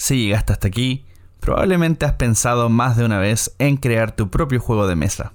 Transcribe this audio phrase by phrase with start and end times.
[0.00, 1.04] Si llegaste hasta aquí,
[1.40, 5.32] probablemente has pensado más de una vez en crear tu propio juego de mesa.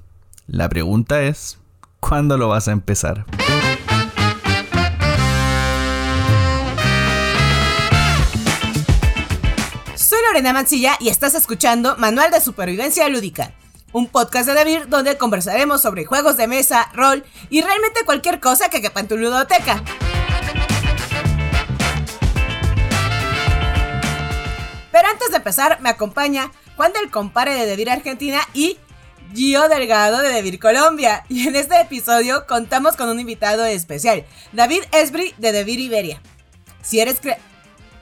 [0.48, 1.60] La pregunta es,
[2.00, 3.26] ¿cuándo lo vas a empezar?
[9.96, 13.52] Soy Lorena Mancilla y estás escuchando Manual de Supervivencia Lúdica,
[13.92, 18.70] un podcast de David donde conversaremos sobre juegos de mesa, rol y realmente cualquier cosa
[18.70, 19.84] que quepa en tu ludoteca.
[24.94, 28.78] Pero antes de empezar, me acompaña Juan del Compare de Devir Argentina y
[29.34, 31.26] Gio Delgado de Devir Colombia.
[31.30, 36.22] Y en este episodio contamos con un invitado especial, David Esbri de Devir Iberia.
[36.84, 37.20] Si eres,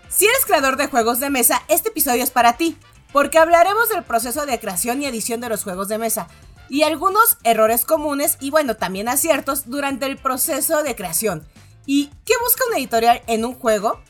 [0.10, 2.78] si eres creador de juegos de mesa, este episodio es para ti,
[3.14, 6.28] porque hablaremos del proceso de creación y edición de los juegos de mesa
[6.68, 11.48] y algunos errores comunes y bueno, también aciertos durante el proceso de creación.
[11.86, 14.02] ¿Y qué busca un editorial en un juego?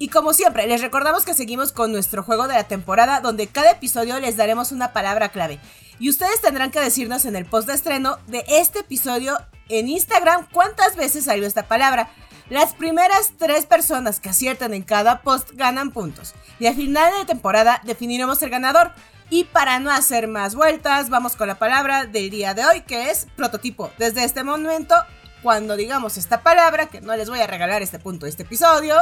[0.00, 3.72] Y como siempre, les recordamos que seguimos con nuestro juego de la temporada, donde cada
[3.72, 5.60] episodio les daremos una palabra clave.
[5.98, 10.48] Y ustedes tendrán que decirnos en el post de estreno de este episodio en Instagram
[10.52, 12.08] cuántas veces salió esta palabra.
[12.48, 16.32] Las primeras tres personas que acierten en cada post ganan puntos.
[16.58, 18.92] Y al final de la temporada definiremos el ganador.
[19.28, 23.10] Y para no hacer más vueltas, vamos con la palabra del día de hoy, que
[23.10, 23.90] es prototipo.
[23.98, 24.94] Desde este momento,
[25.42, 28.96] cuando digamos esta palabra, que no les voy a regalar este punto de este episodio,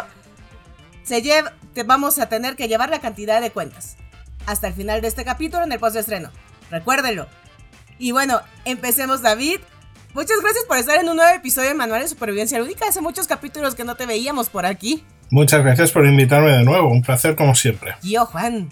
[1.09, 3.97] se lleva, te vamos a tener que llevar la cantidad de cuentas.
[4.47, 6.31] Hasta el final de este capítulo en el post de estreno.
[6.71, 7.27] Recuérdenlo.
[7.99, 9.61] Y bueno, empecemos David.
[10.15, 12.87] Muchas gracias por estar en un nuevo episodio de Manual de Supervivencia Lúdica.
[12.89, 15.05] Hace muchos capítulos que no te veíamos por aquí.
[15.31, 16.89] Muchas gracias por invitarme de nuevo.
[16.89, 17.95] Un placer como siempre.
[18.03, 18.71] Yo, Juan.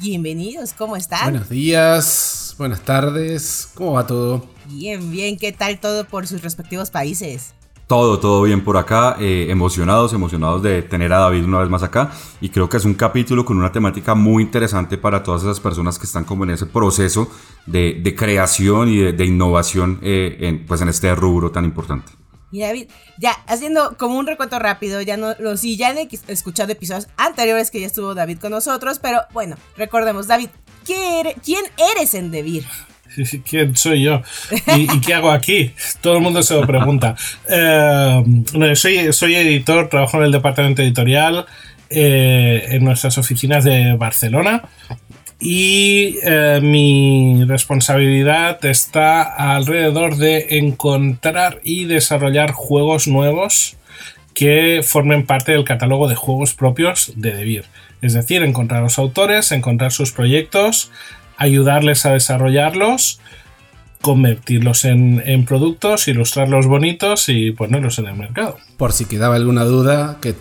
[0.00, 1.24] Bienvenidos, ¿cómo están?
[1.24, 4.48] Buenos días, buenas tardes, ¿cómo va todo?
[4.64, 7.52] Bien, bien, ¿qué tal todo por sus respectivos países?
[7.90, 11.82] Todo, todo bien por acá, eh, emocionados, emocionados de tener a David una vez más
[11.82, 15.58] acá y creo que es un capítulo con una temática muy interesante para todas esas
[15.58, 17.28] personas que están como en ese proceso
[17.66, 22.12] de, creación y de, innovación eh, en, pues en este rubro tan importante.
[22.52, 22.86] Y David,
[23.18, 27.72] ya haciendo como un recuento rápido, ya no, lo, sí, ya han escuchado episodios anteriores
[27.72, 30.50] que ya estuvo David con nosotros, pero bueno, recordemos, David,
[30.84, 32.66] ¿quién eres en Debir?
[33.48, 34.22] ¿Quién soy yo?
[34.76, 35.72] ¿Y, ¿Y, qué hago aquí?
[36.00, 37.14] Todo el mundo se lo pregunta.
[37.48, 41.46] Eh, soy, soy editor, trabajo en el departamento editorial
[41.88, 44.62] eh, en nuestras oficinas de Barcelona
[45.40, 53.76] y eh, mi responsabilidad está alrededor de encontrar y desarrollar juegos nuevos
[54.34, 57.64] que formen parte del catálogo de juegos propios de Debir.
[58.02, 60.90] Es decir, encontrar los autores, encontrar sus proyectos,
[61.40, 63.18] ayudarles a desarrollarlos,
[64.02, 68.58] convertirlos en, en, productos, ilustrarlos bonitos y ponerlos en el mercado.
[68.76, 70.34] Por si quedaba alguna duda, que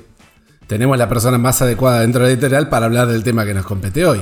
[0.67, 3.65] tenemos la persona más adecuada dentro de la editorial para hablar del tema que nos
[3.65, 4.19] compete hoy.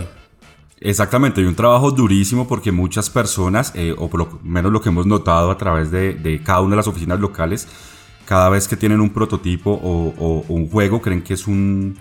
[0.80, 4.90] Exactamente, hay un trabajo durísimo porque muchas personas, eh, o por lo menos lo que
[4.90, 7.68] hemos notado a través de, de, cada una de las oficinas locales,
[8.26, 11.98] cada vez que tienen un prototipo o, o, o un juego, creen que es un,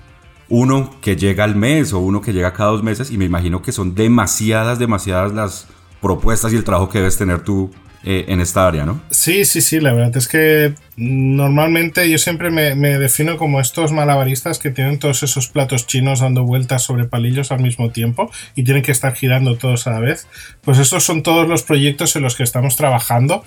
[0.48, 3.62] uno que llega al mes o uno que llega cada dos meses y me imagino
[3.62, 5.66] que son demasiadas, demasiadas las
[6.00, 7.70] propuestas y el trabajo que debes tener tú
[8.08, 9.00] eh, en esta área, ¿no?
[9.10, 13.90] Sí, sí, sí, la verdad es que normalmente yo siempre me, me, defino como estos
[13.90, 18.62] malabaristas que tienen todos esos platos chinos dando vueltas sobre palillos al mismo tiempo y
[18.62, 20.28] tienen que estar girando todos a la vez.
[20.60, 23.42] Pues estos son todos los proyectos en los que estamos trabajando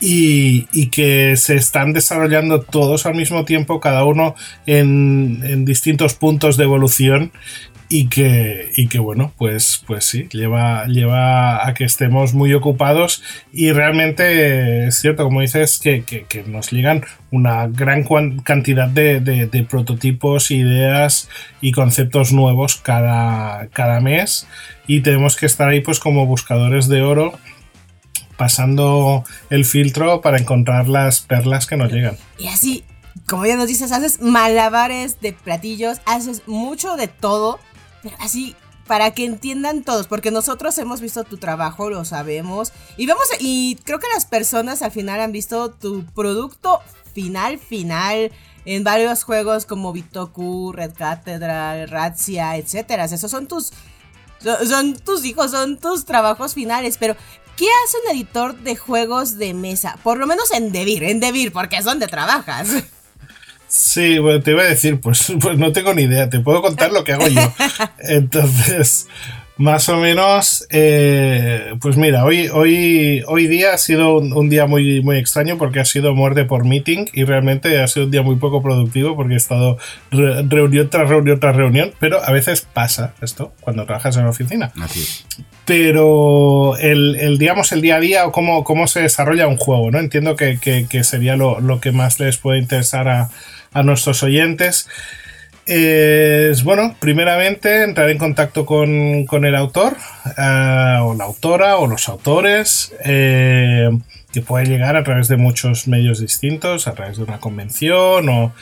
[0.00, 4.34] y, que se están desarrollando todos al mismo tiempo, cada uno
[4.66, 7.32] en, distintos puntos de evolución
[7.88, 13.22] y que, y que bueno, pues, pues sí, lleva, lleva a que estemos muy ocupados
[13.52, 16.04] y realmente es cierto, como dices, que,
[16.46, 18.04] nos llegan una gran
[18.42, 21.28] cantidad de, de, de, prototipos, ideas
[21.60, 24.46] y conceptos nuevos cada, cada mes
[24.86, 27.38] y tenemos que estar ahí pues como buscadores de oro
[28.36, 32.16] pasando el filtro para encontrar las perlas que nos llegan.
[32.38, 32.84] Y así,
[33.26, 37.58] como ya nos dices, haces malabares de platillos, haces mucho de todo,
[38.18, 38.54] así
[38.86, 43.76] para que entiendan todos, porque nosotros hemos visto tu trabajo, lo sabemos, y vemos, y
[43.84, 46.80] creo que las personas al final han visto tu producto
[47.12, 48.30] final, final,
[48.64, 53.04] en varios juegos como Bitoku, Red Cathedral, Razzia, etcétera.
[53.04, 53.72] Esos son tus,
[54.66, 57.16] son tus hijos, son tus trabajos finales, pero
[57.56, 59.98] ¿Qué hace un editor de juegos de mesa?
[60.02, 62.68] Por lo menos en Devir, en Devir, porque es donde trabajas.
[63.68, 66.92] Sí, bueno, te iba a decir, pues, pues no tengo ni idea, te puedo contar
[66.92, 67.52] lo que hago yo.
[67.98, 69.08] Entonces,
[69.58, 75.02] Más o menos, eh, pues mira, hoy, hoy, hoy día ha sido un, día muy,
[75.02, 78.36] muy extraño porque ha sido muerte por meeting y realmente ha sido un día muy
[78.36, 79.78] poco productivo porque he estado
[80.10, 84.72] reunión tras reunión tras reunión, pero a veces pasa esto cuando trabajas en la oficina.
[85.64, 89.98] Pero el, digamos, el día a día o cómo, cómo se desarrolla un juego, ¿no?
[89.98, 90.58] Entiendo que,
[91.02, 93.30] sería lo, lo, que más les puede interesar a,
[93.72, 94.86] a nuestros oyentes
[95.66, 99.96] es, bueno, primeramente entrar en contacto con, el autor,
[100.38, 103.90] eh, o la autora, o los autores, eh,
[104.32, 108.52] que puede llegar a través de muchos medios distintos, a través de una convención, o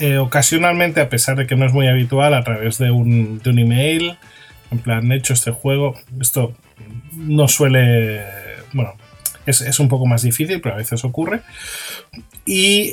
[0.00, 3.50] eh, ocasionalmente, a pesar de que no es muy habitual, a través de un, de
[3.50, 4.18] un email.
[4.72, 5.94] En plan, he hecho este juego.
[6.20, 6.54] Esto
[7.12, 8.24] no suele.
[8.72, 8.94] Bueno,
[9.46, 11.40] es, es un poco más difícil, pero a veces ocurre.
[12.44, 12.92] Y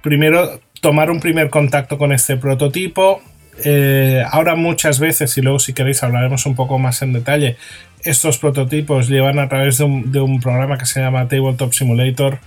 [0.00, 3.22] primero tomar un primer contacto con este prototipo.
[3.64, 7.56] Eh, ahora muchas veces, y luego si queréis hablaremos un poco más en detalle,
[8.02, 12.40] estos prototipos llevan a través de un, programa que se llama Tabletop Simulator,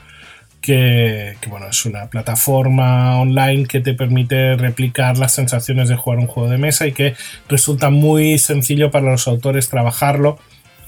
[0.60, 6.28] que, bueno, es una plataforma online que te permite replicar las sensaciones de jugar un
[6.28, 7.14] juego de mesa y que
[7.48, 10.40] resulta muy sencillo para los autores trabajarlo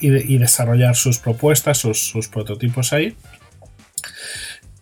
[0.02, 3.16] y, desarrollar sus propuestas, sus prototipos ahí.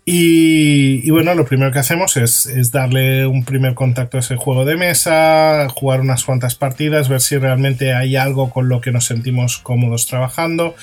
[0.07, 4.77] Y, bueno, lo primero que hacemos es, darle un primer contacto a ese juego de
[4.77, 9.57] mesa, jugar unas cuantas partidas, ver si realmente hay algo con lo que nos sentimos
[9.57, 10.75] cómodos trabajando,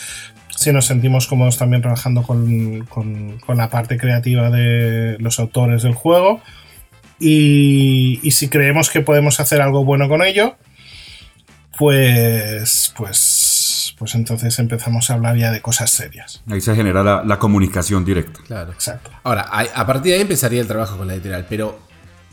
[0.56, 6.40] si nos sentimos cómodos también trabajando con, la parte creativa de los autores del juego.
[7.20, 10.56] Y, y si creemos que podemos hacer algo bueno con ello,
[11.78, 13.18] pues, pues
[14.02, 16.42] pues entonces empezamos a hablar ya de cosas serias.
[16.48, 18.40] Ahí se genera la, comunicación directa.
[18.44, 18.72] Claro.
[18.72, 19.12] Exacto.
[19.22, 21.78] Ahora, a, partir de ahí empezaría el trabajo con la editorial, pero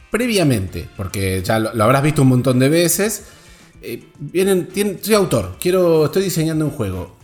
[0.09, 3.25] previamente, porque ya lo, habrás visto un montón de veces,
[3.83, 4.67] eh, vienen,
[4.99, 7.15] soy autor, quiero, estoy diseñando un juego.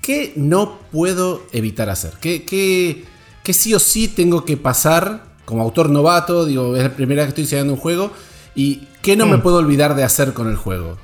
[0.00, 2.12] ¿Qué no puedo evitar hacer?
[2.20, 3.06] ¿Qué, qué,
[3.42, 6.46] qué sí o sí tengo que pasar como autor novato?
[6.46, 8.12] Digo, es la primera vez que estoy diseñando un juego.
[8.54, 9.42] ¿Y qué no me mm.
[9.42, 10.96] puedo olvidar de hacer con el juego?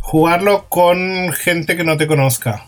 [0.00, 2.66] Jugarlo con gente que no te conozca.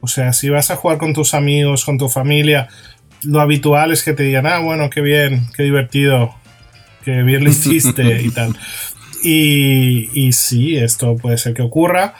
[0.00, 2.68] O sea, si vas a jugar con tus amigos, con tu familia,
[3.22, 6.34] lo habitual es que te digan, ah, bueno, qué bien, qué divertido,
[7.04, 8.56] qué bien lo hiciste y tal.
[9.24, 12.14] Y, y sí, esto puede ser que ocurra,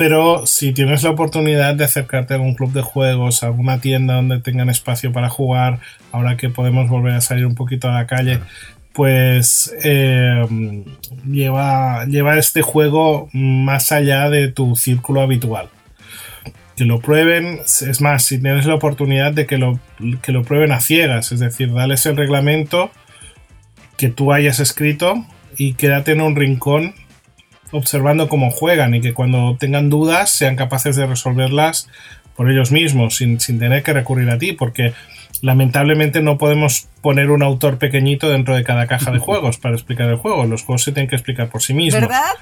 [0.00, 4.14] pero si tienes la oportunidad de acercarte a algún club de juegos, a alguna tienda
[4.14, 5.78] donde tengan espacio para jugar,
[6.10, 8.40] ahora que podemos volver a salir un poquito a la calle,
[8.92, 9.72] pues
[11.26, 15.68] lleva, lleva este juego más allá de tu círculo habitual.
[16.76, 19.78] Que lo prueben, es más, si tienes la oportunidad de que lo,
[20.22, 22.90] que lo prueben a ciegas, es decir, dales el reglamento
[23.96, 25.26] que tú hayas escrito
[25.56, 26.94] y quédate en un rincón
[27.70, 31.88] observando cómo juegan y que cuando tengan dudas sean capaces de resolverlas
[32.34, 34.94] por ellos mismos, sin, sin tener que recurrir a ti, porque
[35.42, 40.08] lamentablemente no podemos poner un autor pequeñito dentro de cada caja de juegos para explicar
[40.08, 40.44] el juego.
[40.44, 42.00] Los juegos se tienen que explicar por sí mismos.
[42.00, 42.32] ¿Verdad?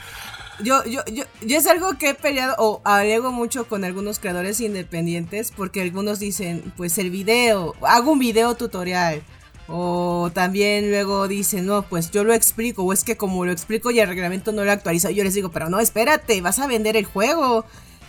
[0.61, 4.61] Yo, yo, yo, yo es algo que he peleado o alego mucho con algunos creadores
[4.61, 9.23] independientes porque algunos dicen, pues el video, hago un video tutorial.
[9.71, 13.91] O también luego dicen, no, pues yo lo explico, o es que como lo explico
[13.91, 16.97] y el reglamento no lo actualiza, yo les digo, pero no, espérate, vas a vender
[16.97, 17.67] el juego,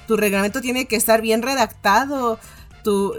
[0.07, 2.39] tu reglamento tiene que estar bien redactado,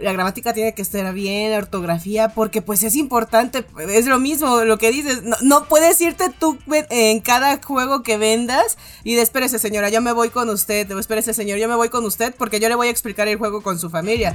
[0.01, 4.65] la gramática tiene que estar bien, la ortografía, porque pues es importante, es lo mismo
[4.65, 6.59] lo que dices, no, puedes irte tú
[6.91, 10.99] en cada juego que vendas y de espérese señora, yo me voy con usted, o
[10.99, 13.63] espérese señor, yo me voy con usted porque yo le voy a explicar el juego
[13.63, 14.35] con su familia.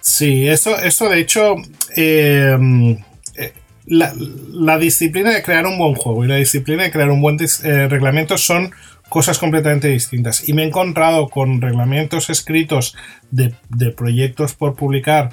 [0.00, 1.56] Sí, eso, eso de hecho...
[1.96, 2.96] Eh,
[3.36, 3.52] eh,
[3.86, 7.88] la, disciplina de crear un buen juego y la disciplina de crear un buen eh,
[7.88, 8.72] reglamento son
[9.08, 10.46] cosas completamente distintas.
[10.48, 12.96] Y me he encontrado con reglamentos escritos
[13.30, 13.54] de,
[13.96, 15.30] proyectos por publicar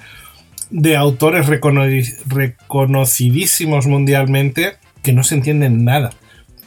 [0.69, 6.11] de autores reconocidísimos mundialmente que no se entienden nada.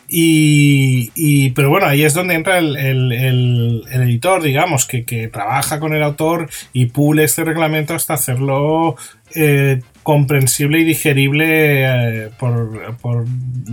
[0.08, 6.48] Y, pero bueno, ahí es donde entra el, editor, digamos, que, trabaja con el autor
[6.72, 8.96] y pule este reglamento hasta hacerlo
[9.34, 13.26] eh, comprensible y digerible eh, por,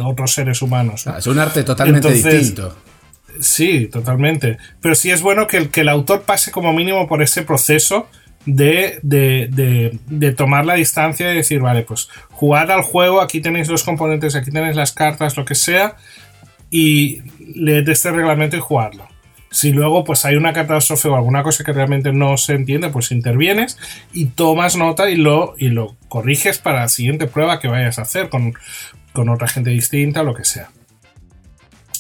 [0.04, 1.06] otros seres humanos.
[1.06, 2.76] Ah, es un arte totalmente distinto.
[3.40, 4.58] Sí, totalmente.
[4.82, 8.08] Pero sí es bueno que el, que el autor pase como mínimo por ese proceso
[8.46, 13.84] de, de, tomar la distancia y decir, vale, pues jugad al juego, aquí tenéis los
[13.84, 15.96] componentes, aquí tenéis las cartas, lo que sea,
[16.70, 17.22] y
[17.56, 19.08] leed este reglamento y jugarlo.
[19.50, 23.12] Si luego pues hay una catástrofe o alguna cosa que realmente no se entiende, pues
[23.12, 23.78] intervienes
[24.12, 28.02] y tomas nota y lo, y lo corriges para la siguiente prueba que vayas a
[28.02, 28.56] hacer con,
[29.14, 30.70] con otra gente distinta lo que sea.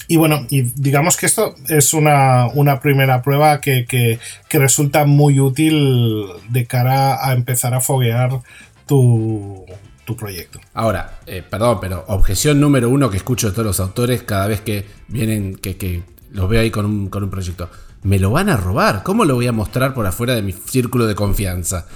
[0.07, 4.19] Y bueno, y digamos que esto es una, una primera prueba que, que,
[4.49, 8.41] que, resulta muy útil de cara a empezar a foguear
[8.85, 9.65] tu,
[10.05, 10.59] tu proyecto.
[10.73, 14.61] Ahora, eh, perdón, pero objeción número uno que escucho de todos los autores cada vez
[14.61, 17.69] que vienen, que, que los veo ahí con un, con un proyecto.
[18.03, 19.03] Me lo van a robar.
[19.03, 21.87] ¿Cómo lo voy a mostrar por afuera de mi círculo de confianza?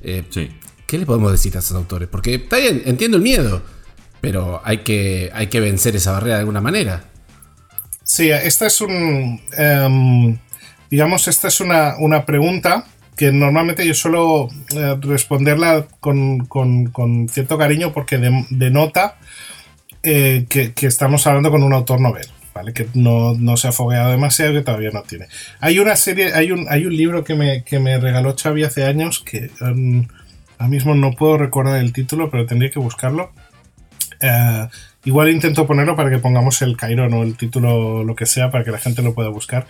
[0.00, 0.50] Eh, Sí.
[0.86, 2.08] ¿Qué le podemos decir a esos autores?
[2.08, 3.60] Porque está bien, entiendo el miedo,
[4.20, 7.04] pero hay que, hay que vencer esa barrera de alguna manera.
[8.06, 9.40] Sí, esta es un.
[9.58, 10.38] em,
[10.90, 12.84] digamos, esta es una, una pregunta
[13.16, 19.16] que normalmente yo suelo eh, responderla con, con- con cierto cariño porque de- denota
[20.02, 22.26] eh, que, que estamos hablando con un autor novel.
[22.54, 22.72] ¿Vale?
[22.72, 25.26] Que no, no se ha fogueado demasiado, que todavía no tiene.
[25.60, 28.84] Hay una serie, hay un, hay un libro que me, que me regaló Xavi hace
[28.86, 30.06] años que em,
[30.58, 33.30] ahora mismo no puedo recordar el título, pero tendría que buscarlo.
[34.20, 34.68] Eh,
[35.06, 38.62] igual intento ponerlo para que pongamos el Cairo o el título, lo que sea, para
[38.64, 39.66] que la gente lo pueda buscar.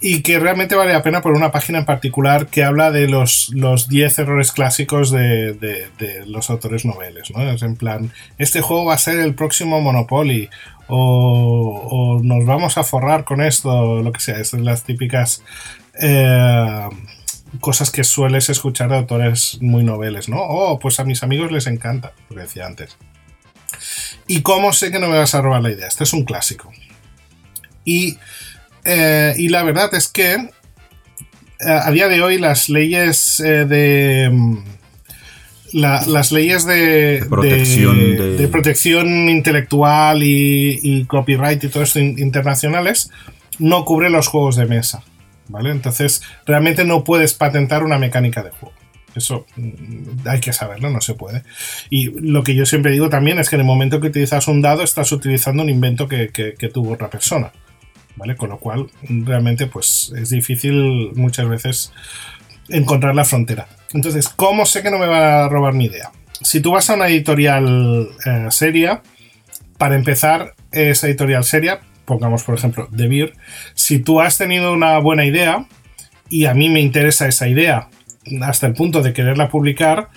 [0.00, 3.48] Y que realmente vale la pena por una página en particular que habla de los,
[3.54, 7.30] los 10 errores clásicos de, de- de los autores noveles.
[7.34, 7.42] ¿no?
[7.50, 10.50] Es en plan, este juego va a ser el próximo Monopoly.
[10.88, 14.34] O, o nos vamos a forrar con esto, lo que sea.
[14.34, 15.42] Esas son las típicas
[16.00, 16.88] eh,
[17.60, 20.38] cosas que sueles escuchar de autores muy noveles, ¿no?
[20.42, 22.98] Oh, pues a mis amigos les encanta, lo que decía antes.
[24.26, 25.86] ¿Y cómo sé que no me vas a robar la idea?
[25.86, 26.72] Este es un clásico.
[27.84, 28.16] Y,
[28.84, 30.48] eh, y la verdad es que eh,
[31.66, 34.30] a día de hoy las leyes eh, de...
[34.32, 34.58] mm,
[35.72, 37.26] la- las leyes de, De
[38.16, 43.10] protección de- protección intelectual y, y copyright y todo esto in- internacionales
[43.58, 45.02] no cubren los juegos de mesa.
[45.48, 45.70] ¿Vale?
[45.70, 48.74] Entonces, realmente no puedes patentar una mecánica de juego.
[49.14, 51.42] Eso mm, hay que saberlo, no se puede.
[51.90, 54.60] Y lo que yo siempre digo también es que en el momento que utilizas un
[54.62, 57.52] dado, estás utilizando un invento que, que- tuvo otra persona.
[58.16, 58.36] ¿Vale?
[58.36, 61.92] Con lo cual, realmente, pues es difícil muchas veces
[62.68, 63.66] encontrar la frontera.
[63.92, 66.10] Entonces, ¿cómo sé que no me va a robar mi idea?
[66.40, 69.02] Si tú vas a una editorial eh, seria,
[69.78, 73.32] para empezar, esa editorial seria, pongamos por ejemplo The Beer,
[73.74, 75.66] si tú has tenido una buena idea
[76.28, 77.88] y a mí me interesa esa idea
[78.42, 80.08] hasta el punto de quererla publicar,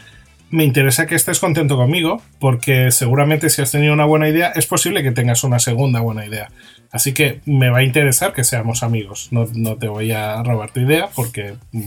[0.50, 4.66] me interesa que estés contento conmigo, porque seguramente si has tenido una buena idea, es
[4.66, 6.50] posible que tengas una segunda buena idea.
[6.92, 9.28] Así que me va a interesar que seamos amigos.
[9.32, 11.84] No, no te voy a robar tu idea, porque mm,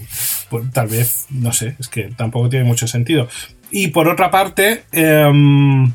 [0.50, 3.29] pues, tal vez, no sé, es que tampoco tiene mucho sentido.
[3.71, 5.93] Y por otra parte, em,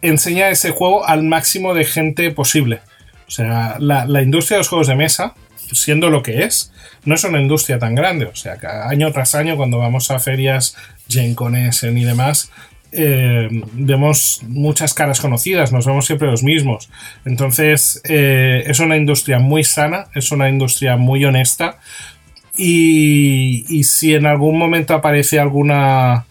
[0.00, 2.80] enseña ese juego al máximo de gente posible.
[3.28, 5.34] O sea, la, la industria de los juegos de mesa,
[5.72, 6.72] siendo lo que es,
[7.04, 8.26] no es una industria tan grande.
[8.26, 10.76] O sea, año tras año, cuando vamos a ferias,
[11.08, 12.50] Gen Con Essen y demás,
[12.92, 16.90] eh, vemos muchas caras conocidas, nos vemos siempre los mismos.
[17.24, 21.78] Entonces, eh, es una industria muy sana, es una industria muy honesta.
[22.56, 26.26] Y, si en algún momento aparece alguna,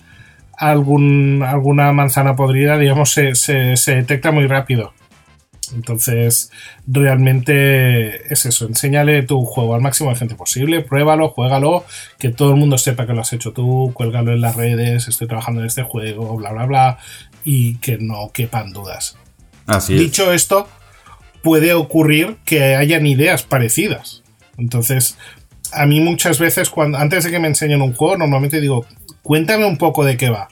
[0.58, 4.94] alguna manzana podrida, digamos, se detecta muy rápido.
[5.74, 6.52] Entonces,
[6.88, 11.86] realmente es eso, enséñale tu juego al máximo de gente posible, pruébalo, juégalo,
[12.18, 15.28] que todo el mundo sepa que lo has hecho tú, cuélgalo en las redes, estoy
[15.28, 16.98] trabajando en este juego, bla, bla, bla,
[17.44, 19.18] y que no quepan dudas.
[19.66, 20.00] Así es.
[20.00, 20.68] Dicho esto,
[21.42, 24.24] puede ocurrir que hayan ideas parecidas.
[24.58, 25.18] Entonces,
[25.72, 28.86] a mí muchas veces, cuando, antes de que me enseñen un juego, normalmente digo,
[29.22, 30.50] cuéntame un poco de qué va.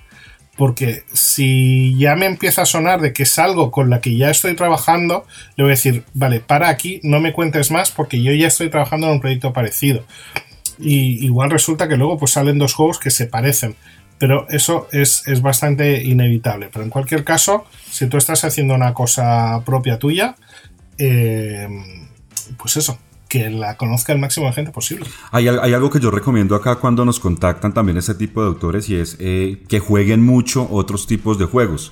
[0.57, 4.31] Porque si ya me empieza a sonar de que es algo con la que ya
[4.31, 8.33] estoy trabajando, le voy a decir, vale, para aquí, no me cuentes más porque yo
[8.33, 10.03] ya estoy trabajando en un proyecto parecido.
[10.79, 13.75] Y igual resulta que luego pues salen dos juegos que se parecen.
[14.17, 16.69] Pero eso es, es bastante inevitable.
[16.73, 20.35] Pero en cualquier caso, si tú estás haciendo una cosa propia tuya,
[20.97, 21.67] eh,
[22.57, 22.97] pues eso,
[23.27, 25.05] que la conozca el máximo de gente posible.
[25.31, 28.89] Hay, hay algo que yo recomiendo acá cuando nos contactan también ese tipo de autores
[28.89, 31.91] y es eh, que jueguen mucho otros tipos de juegos.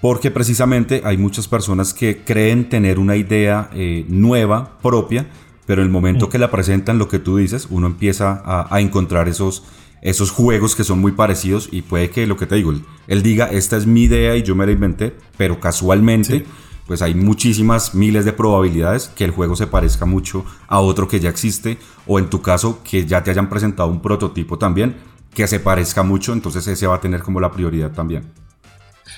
[0.00, 5.26] Porque precisamente hay muchas personas que creen tener una idea eh, nueva, propia,
[5.66, 8.80] pero en el momento que la presentan, lo que tú dices, uno empieza a, a
[8.80, 9.64] encontrar esos,
[10.00, 13.22] esos juegos que son muy parecidos y puede que lo que te digo, él, él
[13.22, 16.46] diga, esta es mi idea y yo me la inventé, pero casualmente
[16.88, 21.20] pues hay muchísimas miles de probabilidades que el juego se parezca mucho a otro que
[21.20, 21.76] ya existe
[22.06, 24.96] o en tu caso que ya te hayan presentado un prototipo también
[25.34, 28.24] que se parezca mucho, entonces ese va a tener como la prioridad también.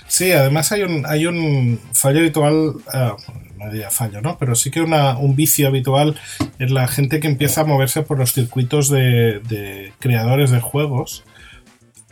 [0.09, 3.17] Sí, además hay un, hay un fallo habitual, ah,
[3.57, 4.37] no diría fallo, ¿no?
[4.37, 6.19] Pero sí que una, un vicio habitual
[6.59, 11.23] es la gente que empieza a moverse por los circuitos de, de creadores de juegos.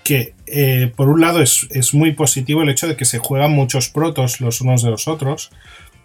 [0.05, 3.52] Que eh, por un lado es, es muy positivo el hecho de que se juegan
[3.52, 5.50] muchos protos los unos de los otros.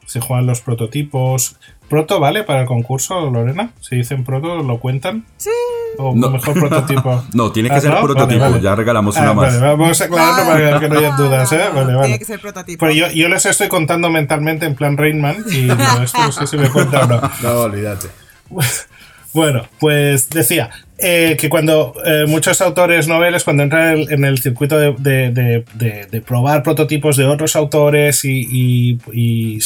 [0.05, 1.55] Se juegan los prototipos.
[1.89, 3.71] ¿Proto vale para el concurso, Lorena?
[3.79, 5.25] Si dicen proto, ¿lo cuentan?
[5.37, 5.49] Sí.
[5.97, 6.29] ¿O No.
[6.29, 7.23] mejor prototipo?
[7.33, 8.01] No, tiene que Ah, ser ¿no?
[8.01, 8.39] prototipo.
[8.41, 8.63] Vale, vale.
[8.63, 9.59] Ya regalamos Ah, una más.
[9.61, 11.61] vale, vamos a aclararlo para que no haya dudas, ¿eh?
[11.73, 12.79] Vale, Tiene que ser prototipo.
[12.85, 16.47] Pero yo, yo les estoy contando mentalmente en plan Rainman y no, esto no sé
[16.47, 17.21] si me cuenta o no.
[17.43, 18.07] No, olvídate.
[19.33, 24.77] Bueno, pues decía eh, que cuando eh, muchos autores noveles, cuando entran en el, circuito
[24.77, 24.93] de,
[25.31, 25.65] de-
[26.09, 29.59] de- probar prototipos de otros autores y- y- y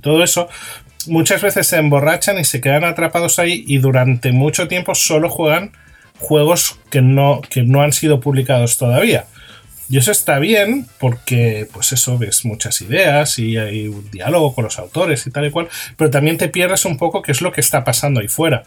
[0.00, 0.48] todo eso,
[1.06, 5.72] muchas veces se emborrachan y se quedan atrapados ahí y durante mucho tiempo solo juegan
[6.18, 9.24] juegos que no, que no han sido publicados todavía.
[9.88, 14.64] Y eso está bien porque, pues eso, ves muchas ideas y hay un diálogo con
[14.64, 17.52] los autores y tal y cual, pero también te pierdes un poco qué es lo
[17.52, 18.62] que está pasando ahí fuera.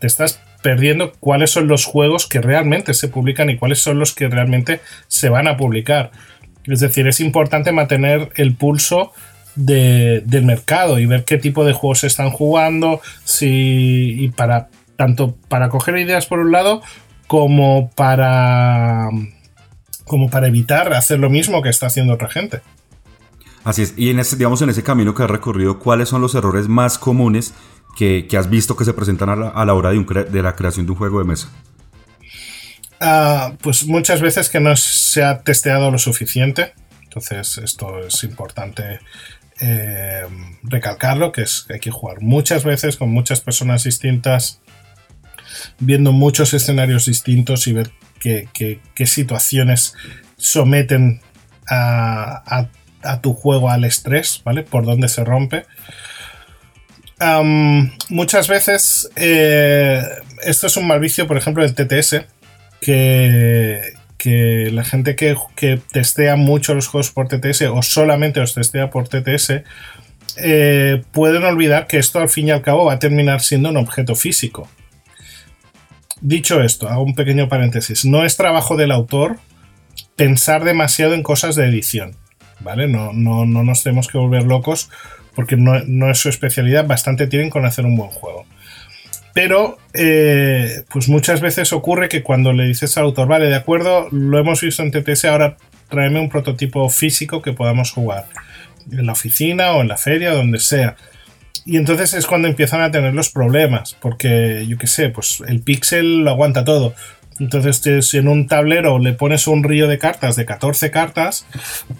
[0.00, 4.14] Te estás perdiendo cuáles son los juegos que realmente se publican y cuáles son los
[4.14, 6.10] que realmente se van a publicar.
[6.66, 9.12] Es decir, es importante mantener el pulso
[9.54, 14.68] de- del mercado y ver qué tipo de juegos se están jugando, si, y para
[14.96, 16.82] tanto para coger ideas por un lado
[17.26, 19.08] como para
[20.06, 22.62] como para evitar hacer lo mismo que está haciendo otra gente.
[23.64, 23.94] Así es.
[23.96, 26.98] Y en ese, digamos, en ese camino que has recorrido, ¿cuáles son los errores más
[26.98, 27.52] comunes
[27.96, 30.28] que, que has visto que se presentan a la, a la hora de, un cre-
[30.28, 31.48] de la creación de un juego de mesa?
[33.00, 36.74] Ah, pues muchas veces que no se ha testeado lo suficiente.
[37.02, 39.00] Entonces, esto es importante
[39.60, 40.26] eh,
[40.62, 44.60] recalcarlo, que es que hay que jugar muchas veces con muchas personas distintas,
[45.78, 49.94] viendo muchos escenarios distintos y ver qué, situaciones
[50.36, 51.20] someten
[51.68, 52.68] a,
[53.22, 54.62] tu juego al estrés, ¿vale?
[54.62, 55.64] Por dónde se rompe.
[58.08, 60.02] Muchas veces eh,
[60.44, 62.24] esto es un mal vicio, por ejemplo, del TTS,
[62.80, 63.94] que,
[64.72, 69.06] la gente que, que testea mucho los juegos por TTS o solamente los testea por
[69.06, 69.62] TTS
[70.38, 73.76] eh, pueden olvidar que esto al fin y al cabo va a terminar siendo un
[73.78, 74.68] objeto físico.
[76.26, 78.04] Dicho esto, hago un pequeño paréntesis.
[78.04, 79.36] No es trabajo del autor
[80.16, 82.16] pensar demasiado en cosas de edición.
[82.58, 82.88] ¿Vale?
[82.88, 84.90] No, no, no nos tenemos que volver locos
[85.36, 86.84] porque no, es su especialidad.
[86.84, 88.44] Bastante tienen con hacer un buen juego.
[89.34, 94.08] Pero, eh, pues muchas veces ocurre que cuando le dices al autor, vale, de acuerdo,
[94.10, 95.56] lo hemos visto en TTS, ahora
[95.88, 98.26] tráeme un prototipo físico que podamos jugar
[98.90, 100.96] en la oficina o en la feria, donde sea.
[101.64, 105.60] Y entonces es cuando empiezan a tener los problemas, porque yo qué sé, pues el
[105.60, 106.94] pixel lo aguanta todo.
[107.38, 111.46] Entonces, si en un tablero le pones un río de cartas de 14 cartas,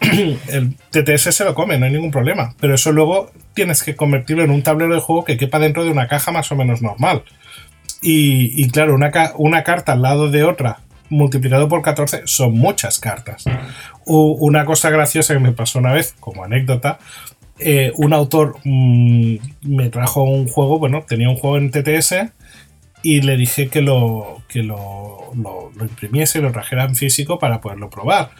[0.49, 2.55] el TTS se lo come, no hay ningún problema.
[2.59, 5.91] Pero eso luego tienes que convertirlo en un tablero de juego que quepa dentro de
[5.91, 7.23] una caja más o menos normal.
[8.01, 12.99] Y, y claro, una, una carta al lado de otra multiplicado por 14 son muchas
[12.99, 13.45] cartas.
[14.05, 16.99] Una cosa graciosa que me pasó una vez, como anécdota,
[17.59, 22.15] eh, un autor mm, me trajo un juego, bueno, tenía un juego en TTS
[23.03, 27.89] y le dije que lo, que lo, lo- imprimiese, lo trajera en físico para poderlo
[27.91, 28.31] probar.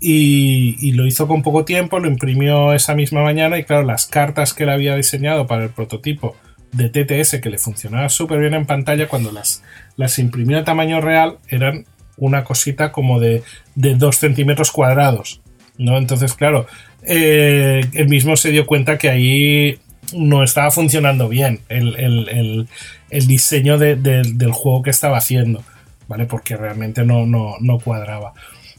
[0.00, 4.52] Y, lo hizo con poco tiempo, lo imprimió esa misma mañana y claro, las cartas
[4.52, 6.34] que él había diseñado para el prototipo
[6.72, 9.62] de TTS que le funcionaba súper bien en pantalla, cuando las,
[9.96, 11.84] las imprimió a tamaño real eran
[12.16, 13.42] una cosita como de,
[13.74, 15.40] de 2 centímetros cuadrados.
[15.78, 15.96] ¿no?
[15.96, 16.66] Entonces, claro,
[17.04, 19.78] eh, él mismo se dio cuenta que ahí
[20.14, 22.68] no estaba funcionando bien el, el-
[23.10, 25.62] el- diseño de- de- del juego que estaba haciendo,
[26.08, 26.26] ¿vale?
[26.26, 28.32] Porque realmente no, no, no cuadraba.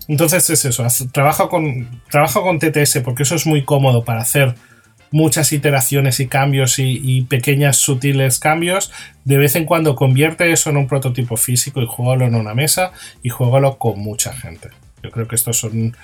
[0.08, 4.56] Entonces es eso, trabajo con, trabajo con TTS porque eso es muy cómodo para hacer
[5.12, 8.92] muchas iteraciones y cambios y, y pequeñas sutiles cambios.
[9.24, 12.92] De vez en cuando convierte eso en un prototipo físico y juégalo en una mesa
[13.22, 14.70] y juégalo con mucha gente.
[15.04, 15.96] Yo creo que estos son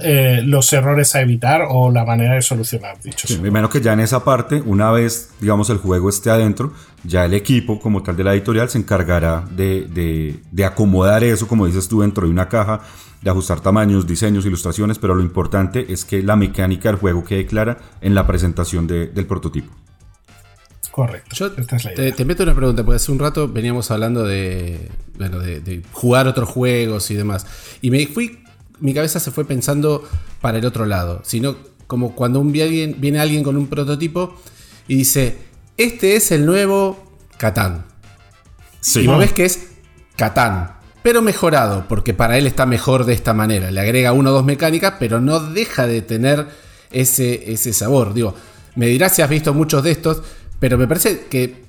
[0.00, 3.30] eh, los errores a evitar o la manera de solucionar dichos.
[3.30, 6.72] Sí, primero que ya en esa parte, una vez, digamos, el juego esté adentro,
[7.04, 11.46] ya el equipo como tal de la editorial se encargará de, de- de acomodar eso,
[11.48, 12.80] como dices tú, dentro de una caja,
[13.22, 17.46] de ajustar tamaños, diseños, ilustraciones, pero lo importante es que la mecánica del juego quede
[17.46, 19.72] clara en la presentación de- del prototipo.
[20.90, 21.36] Correcto.
[21.36, 22.14] Yo Esta es la te, idea.
[22.16, 26.26] te meto una pregunta, porque hace un rato veníamos hablando de, bueno, de, de jugar
[26.26, 27.46] otros juegos y demás.
[27.82, 28.40] Y me fui,
[28.80, 30.08] mi cabeza se fue pensando
[30.40, 31.22] para el otro lado.
[31.24, 34.36] Sino como cuando un, viene alguien con un prototipo
[34.86, 35.38] y dice,
[35.76, 37.86] este es el nuevo Catán.
[38.80, 39.00] Sí.
[39.00, 39.68] Y vos ves que es
[40.16, 43.70] Catán, pero mejorado, porque para él está mejor de esta manera.
[43.70, 46.46] Le agrega una o dos mecánicas, pero no deja de tener
[46.90, 48.14] ese, ese sabor.
[48.14, 48.34] Digo,
[48.74, 50.22] Me dirás si has visto muchos de estos,
[50.60, 51.67] pero me parece que,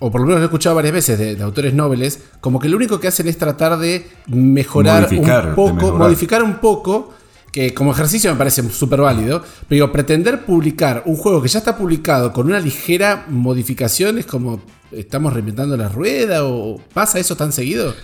[0.00, 2.68] o por lo menos lo he escuchado varias veces de, de autores nobles, como que
[2.68, 5.98] lo único que hacen es tratar de mejorar Modificar, un poco, mejorar.
[5.98, 7.14] modificar un poco,
[7.52, 11.58] que como ejercicio me parece súper válido, pero digo, pretender publicar un juego que ya
[11.58, 14.60] está publicado con una ligera modificación es como,
[14.92, 17.94] ¿estamos reinventando la rueda o pasa eso tan seguido?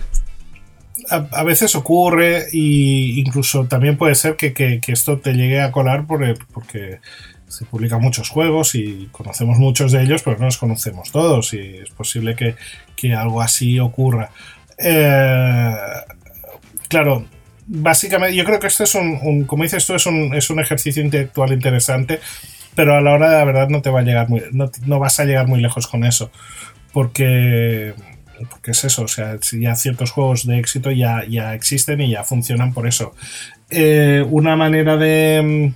[1.09, 5.61] a, a veces ocurre y incluso también puede ser que, que- que esto te llegue
[5.61, 6.99] a colar por el- porque
[7.55, 11.77] se publican muchos juegos y conocemos muchos de ellos, pero no los conocemos todos y
[11.77, 12.55] es posible que,
[12.95, 14.29] que algo así ocurra.
[14.77, 15.75] Eh,
[16.89, 17.25] claro,
[17.67, 21.01] básicamente yo creo que esto es un, como dices tú, es un, es un ejercicio
[21.01, 22.19] intelectual interesante,
[22.75, 24.99] pero a la hora de la verdad no te va a llegar muy, no, no
[24.99, 26.31] vas a llegar muy lejos con eso,
[26.91, 27.93] porque
[28.49, 32.25] porque es eso, o sea, ya ciertos juegos de éxito ya, ya existen y ya
[32.25, 33.15] funcionan por eso.
[33.69, 35.73] Eh, una manera de,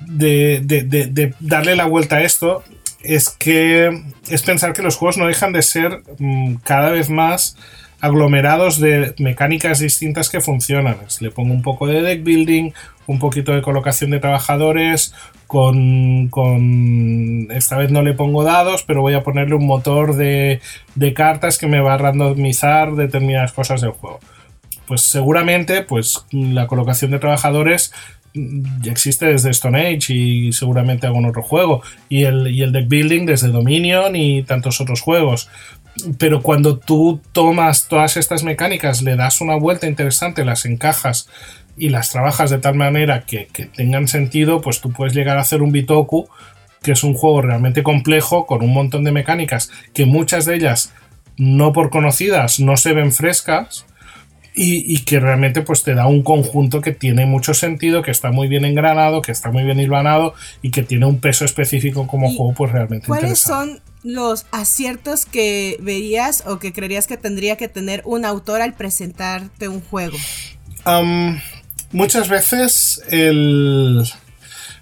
[0.00, 2.62] de, de- darle la vuelta a esto
[3.02, 7.56] es que es pensar que los juegos no dejan de ser mm, cada vez más
[8.00, 10.96] aglomerados de mecánicas distintas que funcionan.
[11.20, 12.72] Le pongo un poco de deck building,
[13.06, 15.14] un poquito de colocación de trabajadores,
[15.46, 20.60] con, con- esta vez no le pongo dados, pero voy a ponerle un motor de,
[20.94, 24.20] de cartas que me va a randomizar determinadas cosas del juego.
[24.86, 27.92] Pues seguramente, pues la colocación de trabajadores
[28.82, 31.82] ya existe desde Stone Age y seguramente algún otro juego.
[32.08, 35.48] Y el, y el deck building desde Dominion y tantos otros juegos.
[36.18, 41.28] Pero cuando tú tomas todas estas mecánicas, le das una vuelta interesante, las encajas
[41.76, 45.42] y las trabajas de tal manera que, que tengan sentido, pues tú puedes llegar a
[45.42, 46.28] hacer un Bitoku,
[46.82, 50.92] que es un juego realmente complejo, con un montón de mecánicas, que muchas de ellas,
[51.36, 53.86] no por conocidas, no se ven frescas,
[54.56, 58.32] y, y que realmente pues te da un conjunto que tiene mucho sentido, que está
[58.32, 62.30] muy bien engranado, que está muy bien hilvanado y que tiene un peso específico como
[62.32, 63.80] ¿Y juego pues realmente ¿Cuáles interesante.
[63.82, 68.72] son los aciertos que verías o que creerías que tendría que tener un autor al
[68.74, 70.16] presentarte un juego?
[71.92, 74.02] Muchas veces el-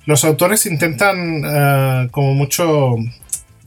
[0.06, 2.96] los autores intentan eh, como mucho...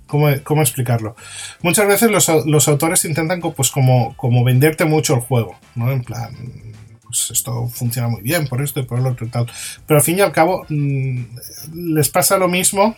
[0.07, 1.15] ¿Cómo, explicarlo?
[1.61, 5.55] Muchas veces los, au- los autores intentan pues como, venderte mucho el juego.
[5.75, 6.33] En plan,
[7.03, 9.45] pues esto funciona muy bien por esto y por lo otro y tal.
[9.85, 11.21] Pero al fin y al cabo mm,
[11.93, 12.95] les pasa lo mismo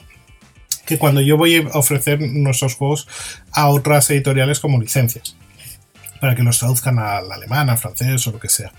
[0.85, 3.07] que cuando yo voy a ofrecer nuestros juegos
[3.51, 5.35] a otras editoriales como licencias,
[6.21, 8.71] para que los traduzcan al alemán, al francés o lo que sea.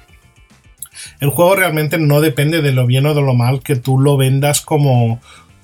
[1.20, 4.16] El juego realmente no depende de lo bien o de lo mal que tú lo
[4.16, 5.20] vendas como,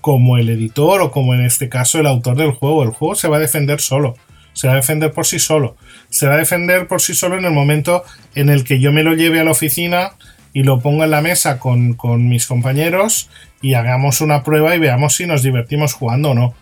[0.06, 2.84] como el editor o como en este caso el autor del juego.
[2.84, 4.14] El juego se va a defender solo.
[4.52, 5.74] Se va a defender por sí solo.
[6.10, 8.04] Se va a defender por sí solo en el momento
[8.36, 10.12] en el que yo me lo lleve a la oficina
[10.52, 13.28] y lo ponga en la mesa con, con mis compañeros
[13.60, 16.54] y hagamos una prueba y veamos si nos divertimos jugando o no.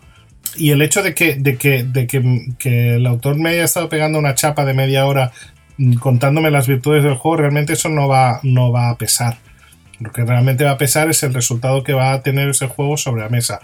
[0.57, 3.91] Y el hecho de que, de que, de que, que el autor me haya estado
[3.91, 5.33] pegando una chapa de media hora
[6.01, 9.37] contándome las virtudes del juego, realmente eso no va, no va a pesar.
[10.01, 12.97] Lo que realmente va a pesar es el resultado que va a tener ese juego
[12.97, 13.61] sobre la mesa.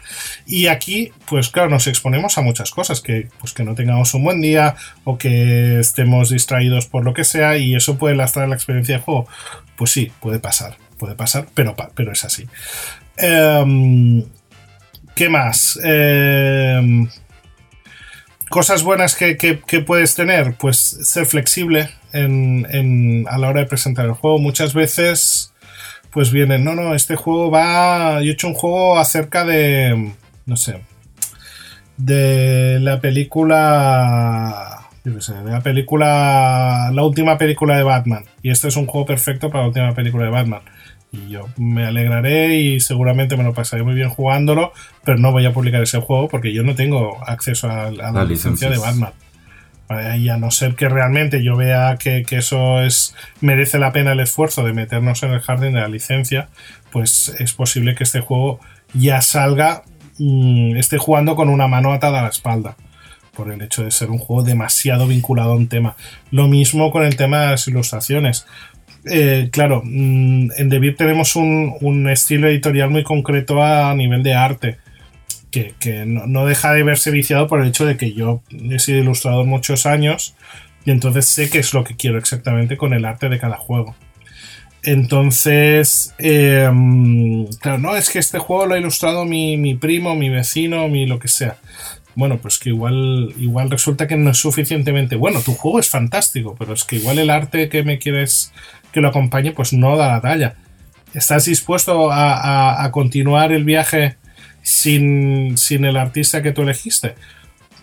[0.46, 4.24] Y aquí, pues claro, nos exponemos a muchas cosas, que, pues que no tengamos un
[4.24, 8.54] buen día o que estemos distraídos por lo que sea y eso puede lastrar la
[8.54, 9.28] experiencia de juego.
[9.76, 12.46] Pues sí, puede pasar, puede pasar, pero, pero es así.
[13.16, 14.24] Em,
[15.14, 15.78] ¿Qué más?
[15.82, 17.08] Em,
[18.48, 19.34] cosas buenas que,
[19.86, 24.38] puedes tener, pues ser flexible a la hora de presentar el juego.
[24.38, 25.49] Muchas veces,
[26.12, 28.20] pues vienen, no, no, este juego va.
[28.22, 30.12] Yo he hecho un juego acerca de.
[30.46, 30.80] No sé.
[31.96, 34.88] De la película.
[35.04, 36.90] Yo qué sé, de la película.
[36.92, 38.24] La última película de Batman.
[38.42, 40.62] Y este es un juego perfecto para la última película de Batman.
[41.12, 44.72] Y yo me alegraré y seguramente me lo pasaré muy bien jugándolo,
[45.04, 48.24] pero no voy a publicar ese juego porque yo no tengo acceso a, a la
[48.24, 48.78] licencia de.
[48.78, 49.12] Batman.
[50.16, 54.12] Y a no ser que realmente yo vea que, que eso es merece la pena
[54.12, 56.48] el esfuerzo de meternos en el jardín de la licencia,
[56.92, 58.60] pues es posible que este juego
[58.94, 59.82] ya salga,
[60.18, 62.76] mm, esté jugando con una mano atada a la espalda,
[63.34, 65.96] por el hecho de ser un juego demasiado vinculado a un tema.
[66.30, 68.46] Lo mismo con el tema de las ilustraciones.
[69.10, 74.34] Eh, claro, mm, en Debir tenemos un, un estilo editorial muy concreto a nivel de
[74.34, 74.78] arte
[75.50, 78.78] que, que no, no deja de verse viciado por el hecho de que yo he
[78.78, 80.34] sido ilustrador muchos años
[80.84, 83.94] y entonces sé qué es lo que quiero exactamente con el arte de cada juego.
[84.82, 86.68] Entonces, eh,
[87.60, 91.06] claro, no, es que este juego lo ha ilustrado mi, mi primo, mi vecino, mi
[91.06, 91.56] lo que sea.
[92.14, 95.40] Bueno, pues que igual, igual resulta que no es suficientemente bueno.
[95.42, 98.52] Tu juego es fantástico, pero es que igual el arte que me quieres
[98.92, 100.54] que lo acompañe, pues no da la talla.
[101.14, 104.16] ¿Estás dispuesto a- a continuar el viaje
[104.62, 107.14] sin, sin el artista que tú elegiste.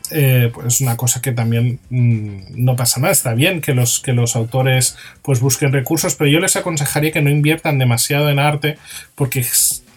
[0.09, 3.11] Eh, pues es una cosa que también mm, no pasa nada.
[3.11, 7.21] Está bien que los, que los autores pues busquen recursos, pero yo les aconsejaría que
[7.21, 8.77] no inviertan demasiado en arte
[9.15, 9.45] porque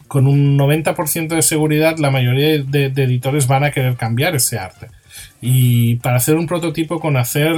[0.09, 4.89] con un 90% de seguridad la mayoría de, editores van a querer cambiar ese arte.
[5.41, 7.55] Y para hacer un prototipo con hacer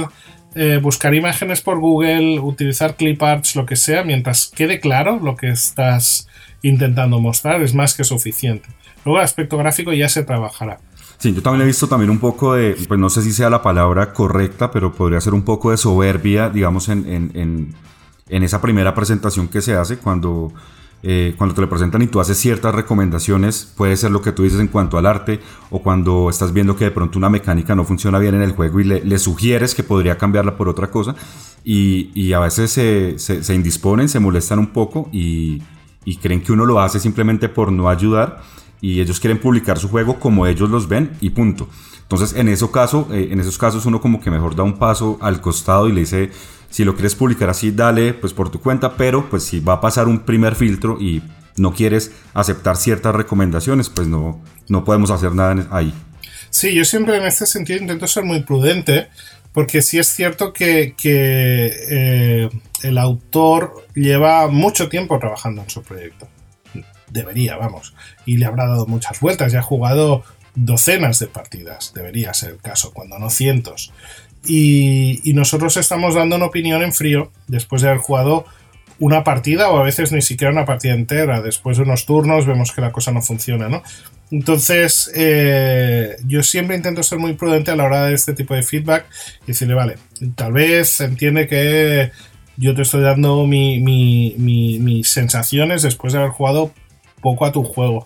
[0.53, 5.35] eh, buscar imágenes por Google, utilizar clip arts, lo que sea, mientras quede claro lo
[5.35, 6.27] que estás
[6.61, 8.69] intentando mostrar, es más que suficiente.
[9.05, 10.79] Luego el aspecto gráfico ya se trabajará.
[11.17, 13.61] Sí, yo también he visto también un poco de, pues no sé si sea la
[13.61, 17.75] palabra correcta, pero podría ser un poco de soberbia, digamos, en, en,
[18.29, 20.51] en esa primera presentación que se hace cuando
[21.05, 24.43] eh, cuando te lo presentan y tú haces ciertas recomendaciones, puede ser lo que tú
[24.43, 27.83] dices en cuanto al arte o cuando estás viendo que de pronto una mecánica no
[27.83, 31.13] funciona bien en el juego y le, sugieres que podría cambiarla por otra cosa
[31.65, 35.61] y, a veces se, se, indisponen, se molestan un poco y,
[36.21, 38.41] creen que uno lo hace simplemente por no ayudar
[38.83, 41.69] y ellos quieren publicar su juego como ellos los ven y punto.
[42.01, 45.17] Entonces, en, eso caso, eh, en esos casos uno como que mejor da un paso
[45.21, 46.31] al costado y le dice,
[46.69, 49.81] si lo quieres publicar así, dale pues por tu cuenta, pero pues si va a
[49.81, 51.21] pasar un primer filtro y
[51.55, 55.93] no quieres aceptar ciertas recomendaciones, pues no, no podemos hacer nada ahí.
[56.49, 59.07] Sí, yo siempre en este sentido intento ser muy prudente,
[59.53, 62.49] porque sí es cierto que, eh,
[62.83, 66.27] el autor lleva mucho tiempo trabajando en su proyecto.
[67.09, 67.93] Debería, vamos.
[68.25, 70.23] Y le habrá dado muchas vueltas, ya ha jugado
[70.55, 73.91] docenas de partidas, debería ser el caso, cuando no cientos.
[74.45, 78.45] Y, nosotros estamos dando una opinión en frío después de haber jugado
[78.99, 81.41] una partida o a veces ni siquiera una partida entera.
[81.41, 83.81] Después de unos turnos vemos que la cosa no funciona, ¿no?
[84.31, 88.63] Entonces, eh, yo siempre intento ser muy prudente a la hora de este tipo de
[88.63, 89.05] feedback
[89.43, 89.95] y decirle, vale,
[90.35, 92.11] tal vez entiende que
[92.57, 96.71] yo te estoy dando mis sensaciones después de haber jugado
[97.23, 98.05] poco a tu juego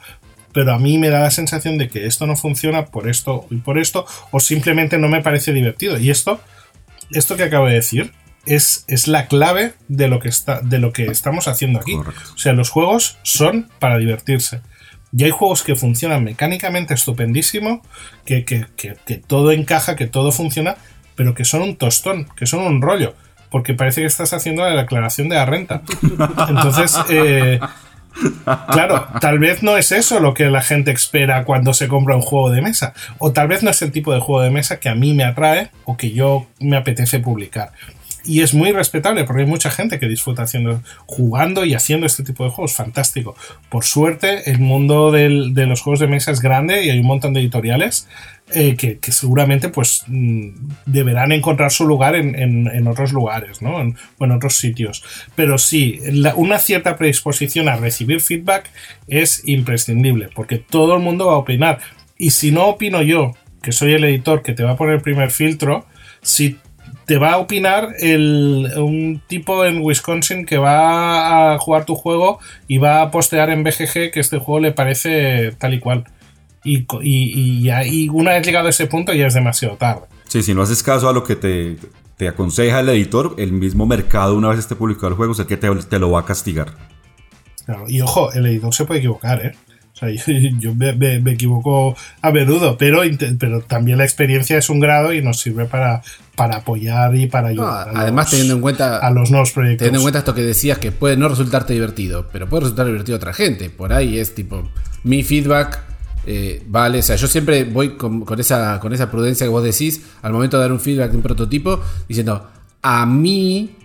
[0.57, 3.57] pero a mí me da la sensación de que esto no funciona por esto y
[3.57, 5.99] por esto, o simplemente no me parece divertido.
[5.99, 6.41] Y esto,
[7.11, 8.11] esto que acabo de decir,
[8.47, 11.93] es, es la clave de lo, que está, de lo que estamos haciendo aquí.
[11.93, 14.61] O sea, los juegos son para divertirse.
[15.15, 17.83] Y hay juegos que funcionan mecánicamente estupendísimo,
[18.25, 20.75] que, que, que, todo encaja, que todo funciona,
[21.15, 23.13] pero que son un tostón, que son un rollo
[23.49, 25.81] porque parece que estás haciendo la declaración de la renta.
[26.49, 27.59] Entonces, eh,
[28.71, 32.21] Claro, tal vez no es eso lo que la gente espera cuando se compra un
[32.21, 32.93] juego de mesa.
[33.17, 35.23] O tal vez no es el tipo de juego de mesa que a mí me
[35.23, 37.71] atrae o que yo me apetece publicar.
[38.27, 42.23] Y es muy respetable porque hay mucha gente que disfruta haciendo, jugando y haciendo este
[42.23, 42.73] tipo de juegos.
[42.73, 43.35] Fantástico.
[43.69, 47.33] Por suerte, el mundo de los juegos de mesa es grande y hay un montón
[47.33, 48.07] de editoriales
[48.53, 50.51] eh, que, seguramente pues mm,
[50.85, 53.81] deberán encontrar su lugar en, otros lugares, ¿no?
[53.81, 55.03] En, o en otros sitios.
[55.35, 55.99] Pero sí,
[56.35, 58.69] una cierta predisposición a recibir feedback
[59.07, 61.79] es imprescindible, porque todo el mundo va a opinar.
[62.17, 65.01] Y si no opino yo, que soy el editor que te va a poner el
[65.01, 65.85] primer filtro,
[66.21, 66.57] si
[67.07, 72.39] te va a opinar el, un tipo en Wisconsin que va a jugar tu juego
[72.67, 76.03] y va a postear en BGG que este juego le parece tal y cual.
[76.65, 80.01] Y, y, una vez llegado a ese punto ya es demasiado tarde.
[80.25, 81.77] Sí, si no haces caso a lo que te,
[82.17, 85.47] te aconseja el editor, el mismo mercado, una vez esté publicado el juego, es el
[85.47, 86.73] que te, te lo va a castigar.
[87.65, 89.55] Claro, y ojo, el editor se puede equivocar, ¿eh?
[89.97, 90.09] O sea,
[90.59, 93.01] yo, me, equivoco a menudo, pero,
[93.39, 96.03] pero también la experiencia es un grado y nos sirve para,
[96.35, 97.89] para apoyar y para ayudar.
[97.95, 99.79] además, teniendo en cuenta a los nuevos proyectos.
[99.79, 103.15] Teniendo en cuenta esto que decías, que puede no resultarte divertido, pero puede resultar divertido
[103.15, 103.69] a otra gente.
[103.71, 104.69] Por ahí es tipo,
[105.03, 105.87] mi feedback
[106.29, 110.01] eh, vale, o sea, yo siempre voy con, esa, con esa prudencia que vos decís
[110.21, 112.45] al momento de dar un feedback de un prototipo, diciendo,
[112.81, 113.77] a mí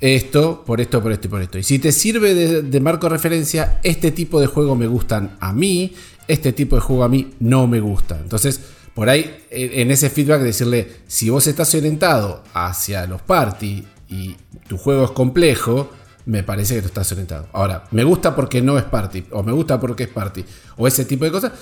[0.00, 1.58] esto, por esto, por esto y por esto.
[1.58, 5.52] Y si te sirve de, marco de referencia, este tipo de juego me gustan a
[5.52, 5.94] mí,
[6.28, 8.18] este tipo de juego a mí no me gusta.
[8.20, 8.60] Entonces,
[8.94, 14.36] por ahí, en ese feedback, decirle, si vos estás orientado hacia los party y
[14.68, 15.90] tu juego es complejo,
[16.26, 17.48] me parece que no estás orientado.
[17.52, 20.44] Ahora, me gusta porque no es party, o me gusta porque es party,
[20.76, 21.52] o ese tipo de cosas,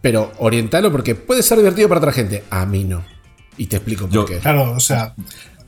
[0.00, 2.42] pero orientalo porque puede ser divertido para otra gente.
[2.50, 3.04] A mí no.
[3.56, 4.38] Y te explico por qué.
[4.38, 5.14] Claro, o sea,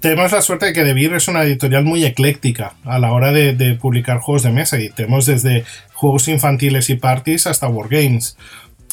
[0.04, 3.78] tenemos la suerte de que DeVir es una editorial muy ecléctica a la hora de,
[3.80, 5.64] publicar juegos de mesa y tenemos desde
[5.94, 8.36] juegos infantiles y parties hasta wargames.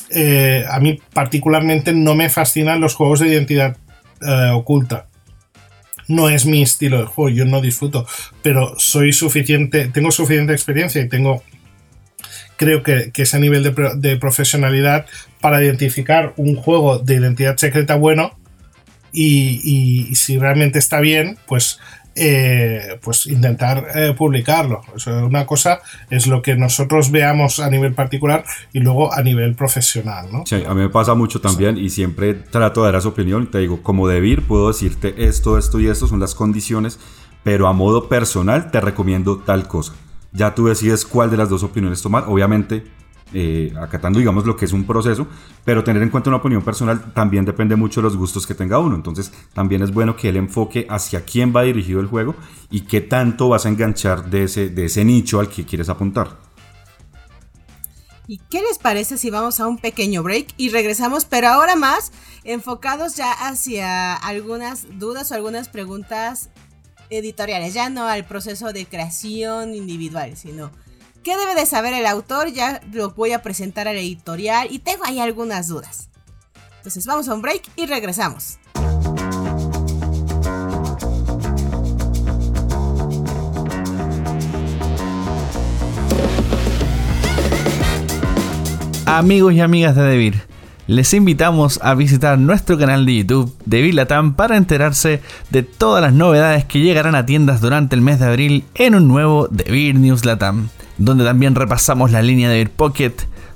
[0.10, 3.76] Eh, a mí particularmente no me fascinan los juegos de identidad
[4.22, 5.08] eh, oculta
[6.08, 8.08] no es mi estilo de juego, yo no disfruto,
[8.42, 11.44] pero soy suficiente, tengo suficiente experiencia y tengo,
[12.56, 15.06] creo que, ese nivel de, profesionalidad
[15.42, 18.38] para identificar un juego de identidad secreta bueno
[19.14, 21.80] y, si realmente está bien, pues
[22.14, 24.82] eh, pues intentar eh, publicarlo.
[25.24, 28.44] una cosa es lo que nosotros veamos a nivel particular
[28.74, 30.44] y luego a nivel profesional, ¿no?
[30.46, 33.50] Sí, a mí me pasa mucho también y siempre trato de dar su opinión.
[33.50, 37.00] Te digo, como Debir, puedo decirte esto, esto y esto son las condiciones,
[37.44, 39.94] pero a modo personal te recomiendo tal cosa.
[40.34, 42.26] Ya tú decides cuál de las dos opiniones tomar.
[42.28, 42.84] Obviamente,
[43.34, 45.28] eh, acatando, digamos, lo que es un proceso,
[45.64, 48.80] pero tener en cuenta una opinión personal también depende mucho de los gustos que tenga
[48.80, 48.96] uno.
[48.96, 52.36] Entonces, también es bueno que él enfoque hacia quién va dirigido el juego
[52.70, 56.38] y qué tanto vas a enganchar de ese, de ese nicho al que quieres apuntar.
[58.28, 62.14] ¿Y qué les parece si vamos a un pequeño break y regresamos, pero ahora más
[62.44, 66.50] enfocados ya hacia algunas dudas o algunas preguntas
[67.10, 70.72] editoriales, ya no al proceso de creación individual, sino
[71.24, 72.52] ¿Qué debe de saber el autor?
[72.52, 76.10] Ya lo voy a presentar al editorial y tengo ahí algunas dudas.
[76.78, 78.58] Entonces vamos a un break y regresamos.
[89.06, 90.42] Amigos y amigas de Devir,
[90.88, 96.14] les invitamos a visitar nuestro canal de YouTube de Latam para enterarse de todas las
[96.14, 100.26] novedades que llegarán a tiendas durante el mes de abril en un nuevo Devir News
[100.26, 100.70] Latam
[101.06, 103.14] donde también repasamos la línea de Air Pocket,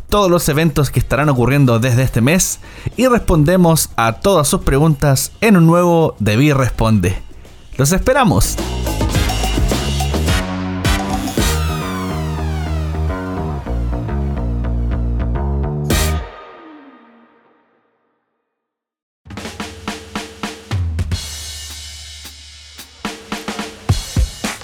[0.09, 2.59] todos los eventos que estarán ocurriendo desde este mes
[2.97, 7.21] y respondemos a todas sus preguntas en un nuevo Debi Responde.
[7.77, 8.55] ¡Los esperamos!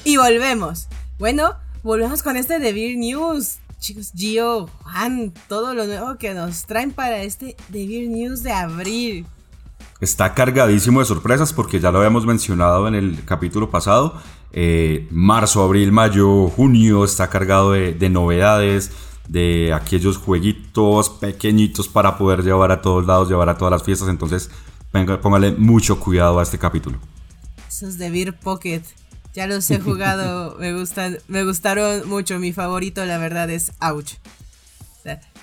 [0.04, 0.88] Y volvemos.
[1.20, 3.60] Bueno, volvemos con este The Beer News.
[3.80, 8.52] Chicos, Gio, Juan, todo lo nuevo que nos traen para este The Beer News de
[8.52, 9.26] abril.
[10.00, 14.22] Está cargadísimo de sorpresas porque ya lo habíamos mencionado en el capítulo pasado.
[14.52, 18.92] Eh, marzo, abril, mayo, junio está cargado de, novedades,
[19.28, 24.10] de aquellos jueguitos pequeñitos para poder llevar a todos lados, llevar a todas las fiestas.
[24.10, 24.52] Entonces,
[25.22, 27.00] póngale mucho cuidado a este capítulo.
[27.68, 28.84] Esos de Beer Pocket.
[29.34, 32.40] Ya los he jugado, me gustan, me gustaron mucho.
[32.40, 34.14] Mi favorito, la verdad, es Ouch.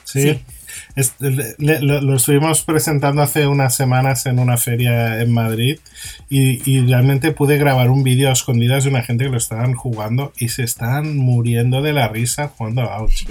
[0.05, 0.41] sí,
[1.59, 5.81] lo, estuvimos presentando hace unas semanas en una feria en Madrid
[6.29, 10.33] y, realmente pude grabar un vídeo a escondidas de una gente que lo estaban jugando
[10.39, 13.27] y se estaban muriendo de la risa jugando a Ouch.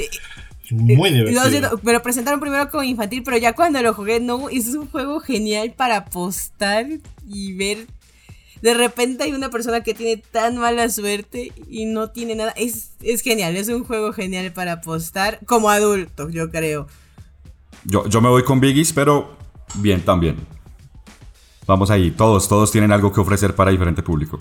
[0.70, 1.80] Muy divertido.
[1.82, 5.20] me lo presentaron primero como infantil, pero ya cuando lo jugué, no, es un juego
[5.22, 6.88] genial para apostar
[7.26, 7.88] y ver
[8.62, 12.52] de repente hay una persona que tiene tan mala suerte y no tiene nada.
[12.52, 16.88] Es, es genial, es un juego genial para apostar como adulto, yo creo.
[17.84, 19.38] Yo, yo me voy con Biggies, pero
[19.76, 20.38] bien también.
[21.66, 24.40] Vamos ahí, todos, todos tienen algo que ofrecer para diferente público.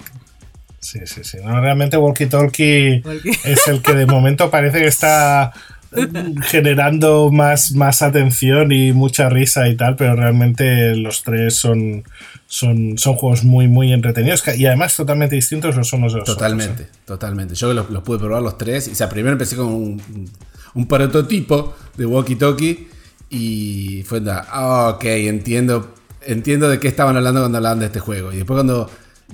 [0.78, 1.38] Sí, sí, sí.
[1.38, 3.02] realmente Walkie Talkie
[3.44, 5.52] es el que de momento parece que está
[6.42, 12.04] generando más, más atención y mucha risa y tal, pero realmente los tres son,
[12.46, 16.84] son, son juegos muy, muy entretenidos y además totalmente distintos los unos de los Totalmente,
[16.84, 17.00] otros, ¿eh?
[17.04, 17.54] totalmente.
[17.54, 18.88] Yo los, los, pude probar los tres.
[18.88, 20.30] Y, o sea, primero empecé con un,
[20.74, 22.88] un prototipo de Walkie Talkie
[23.30, 28.32] y fue ah, ok, entiendo, entiendo de qué estaban hablando cuando hablaban de este juego.
[28.32, 28.90] Y después cuando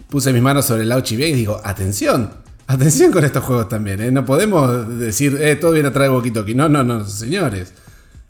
[0.09, 2.31] puse mis manos sobre el Ouch y digo, atención,
[2.67, 4.11] atención con estos juegos también, ¿eh?
[4.11, 6.55] No podemos decir, eh, todo viene atrás de Walkie Talkie.
[6.55, 7.73] No, no, no, señores.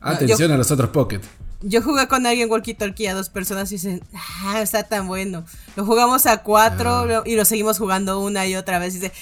[0.00, 1.20] Atención a los otros Pocket.
[1.64, 5.44] Yo jugué con alguien walkie talkie a dos personas y dicen, ah, está tan bueno.
[5.76, 7.22] Lo jugamos a cuatro ah.
[7.24, 8.96] y lo seguimos jugando una y otra vez.
[8.96, 9.12] Y dice,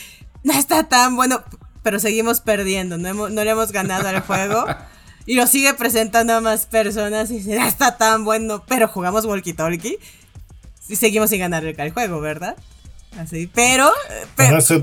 [0.43, 1.43] no está tan bueno,
[1.83, 2.97] pero seguimos perdiendo.
[2.97, 4.65] No, no le hemos ganado al juego.
[5.27, 9.27] y lo sigue presentando a más personas y dice, no está tan bueno, pero jugamos
[9.27, 9.99] walkie talkie.
[10.89, 12.57] Y seguimos sin ganar el juego, ¿verdad?
[13.19, 13.91] Así, pero,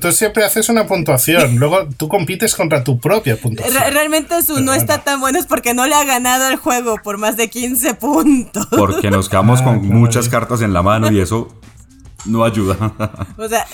[0.01, 3.93] tú siempre haces una puntuación, luego tú compites contra tu propia puntuación.
[3.93, 7.17] realmente su no está tan bueno es porque no le ha ganado el juego por
[7.17, 8.67] más de 15 puntos.
[8.69, 11.57] Porque nos quedamos con ah, muchas cartas en la mano y eso
[12.25, 12.77] no ayuda.
[13.37, 13.65] O sea,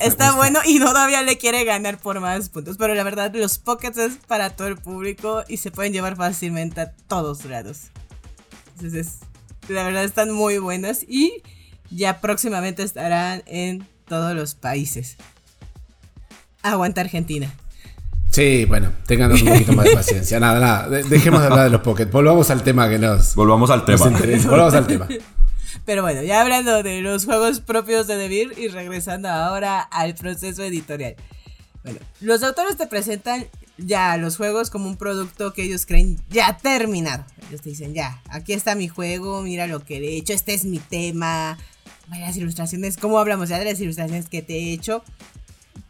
[0.00, 2.76] está, bueno y todavía le quiere ganar por más puntos.
[2.76, 6.82] Pero la verdad, los pockets es para todo el público y se pueden llevar fácilmente
[6.82, 7.88] a todos lados.
[8.76, 9.18] Entonces,
[9.68, 11.42] la verdad están muy buenas y
[11.90, 15.16] ya próximamente estarán en todos los países.
[16.62, 17.52] Aguanta Argentina.
[18.30, 20.40] Sí, bueno, tenganos un poquito más de paciencia.
[20.40, 22.06] Nada, nada, dejemos de hablar de los Pocket.
[22.06, 23.34] Volvamos al tema que nos.
[23.36, 24.08] Volvamos al tema.
[24.08, 25.06] Volvamos al tema.
[25.84, 30.62] Pero bueno, ya hablando de los juegos propios de Devir y regresando ahora al proceso
[30.62, 31.14] editorial.
[31.82, 36.56] Bueno, los autores te presentan ya los juegos como un producto que ellos creen ya
[36.56, 37.24] terminado.
[37.48, 40.64] Ellos te dicen, ya, aquí está mi juego, mira lo que he hecho, este es
[40.64, 41.58] mi tema,
[42.10, 45.02] las ilustraciones, ¿cómo hablamos ya de las ilustraciones que te he hecho?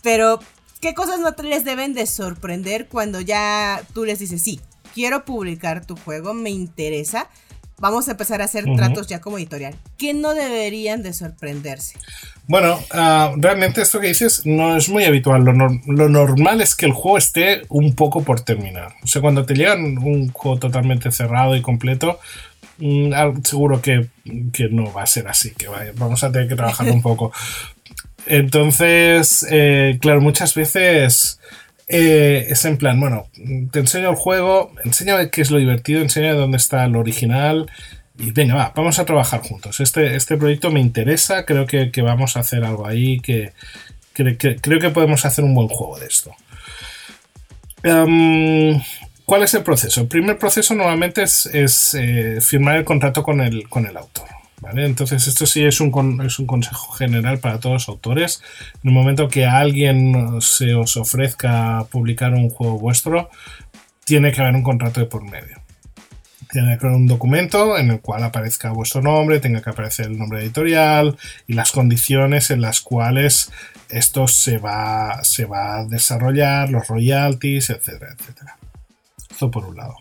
[0.02, 0.40] Pero,
[0.80, 4.60] ¿qué cosas no te les deben de sorprender cuando ya tú les dices, sí,
[4.94, 7.28] quiero publicar tu juego, me interesa?
[7.78, 9.74] Vamos a empezar a hacer tratos ya como editorial.
[9.98, 11.98] ¿Qué no deberían de sorprenderse?
[12.46, 15.44] Bueno, uh, realmente esto que dices no es muy habitual.
[15.44, 18.94] Lo, no, lo, normal es que el juego esté un poco por terminar.
[19.02, 22.20] O sea, cuando te llegan un juego totalmente cerrado y completo,
[23.42, 24.08] seguro que,
[24.52, 25.66] que, no va a ser así, que
[25.96, 27.32] vamos a tener que trabajar un poco.
[28.26, 31.40] Entonces, eh, claro, muchas veces
[31.88, 33.28] eh, es en plan, bueno,
[33.70, 37.70] te enseño el juego, enséñame qué es lo divertido, enséñame dónde está lo original.
[38.16, 39.80] Y venga, va, vamos a trabajar juntos.
[39.80, 43.52] Este, este proyecto me interesa, creo que, vamos a hacer algo ahí, que,
[44.12, 46.34] creo que podemos hacer un buen juego de esto.
[47.82, 48.80] Um,
[49.24, 50.02] ¿Cuál es el proceso?
[50.02, 54.26] El primer proceso normalmente es, eh, firmar el contrato con el, con el autor.
[54.60, 54.86] ¿Vale?
[54.86, 58.42] Entonces, esto sí es un, es un consejo general para todos los autores.
[58.82, 63.30] En el momento que alguien se os ofrezca publicar un juego vuestro,
[64.04, 65.60] tiene que haber un contrato de por medio.
[66.50, 70.18] Tiene que haber un documento en el cual aparezca vuestro nombre, tenga que aparecer el
[70.18, 71.16] nombre editorial
[71.46, 73.50] y las condiciones en las cuales
[73.90, 78.56] esto se va, se va a desarrollar, los royalties, etcétera, etcétera.
[79.38, 79.96] Por un lado.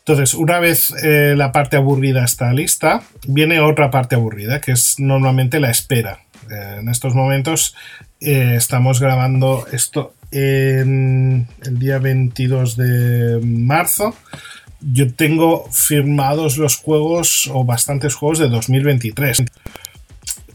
[0.00, 4.96] Entonces, una vez eh, la parte aburrida está lista, viene otra parte aburrida, que es
[4.98, 6.20] normalmente la espera.
[6.50, 7.76] Eh, en estos momentos
[8.20, 14.16] eh, estamos grabando esto en el día 22 de marzo.
[14.80, 19.44] Yo tengo firmados los juegos o bastantes juegos de 2023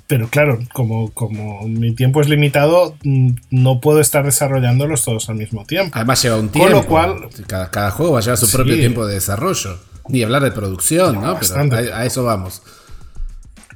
[0.07, 5.35] pero claro, como, como mi tiempo es limitado, mm, no puedo estar desarrollándolos todos al
[5.35, 5.91] mismo tiempo.
[5.95, 6.71] Además lleva un tiempo.
[6.71, 9.79] Con lo cual, cada, cada juego va a llevar su sí, propio tiempo de desarrollo.
[10.07, 11.39] Ni hablar de producción, ¿no?
[11.39, 12.61] Pero a, a, eso vamos.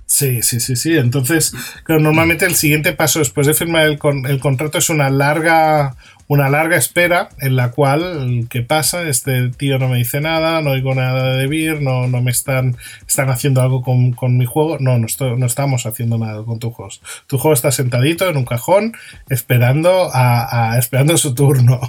[0.06, 0.96] Sí, sí, sí, sí.
[0.98, 1.54] Entonces,
[1.84, 5.96] claro, normalmente el siguiente paso después de firmar el, con, el contrato es una larga,
[6.30, 9.02] una larga espera en la cual, ¿qué pasa?
[9.10, 12.78] Este tío no me dice nada, no oigo nada de Beer, no, no me están,
[13.08, 14.78] están haciendo algo con, con mi juego.
[14.80, 16.92] No, no, estamos haciendo nada con tu juego.
[17.26, 18.94] Tu juego está sentadito en un cajón
[19.28, 21.82] esperando, a, esperando su turno.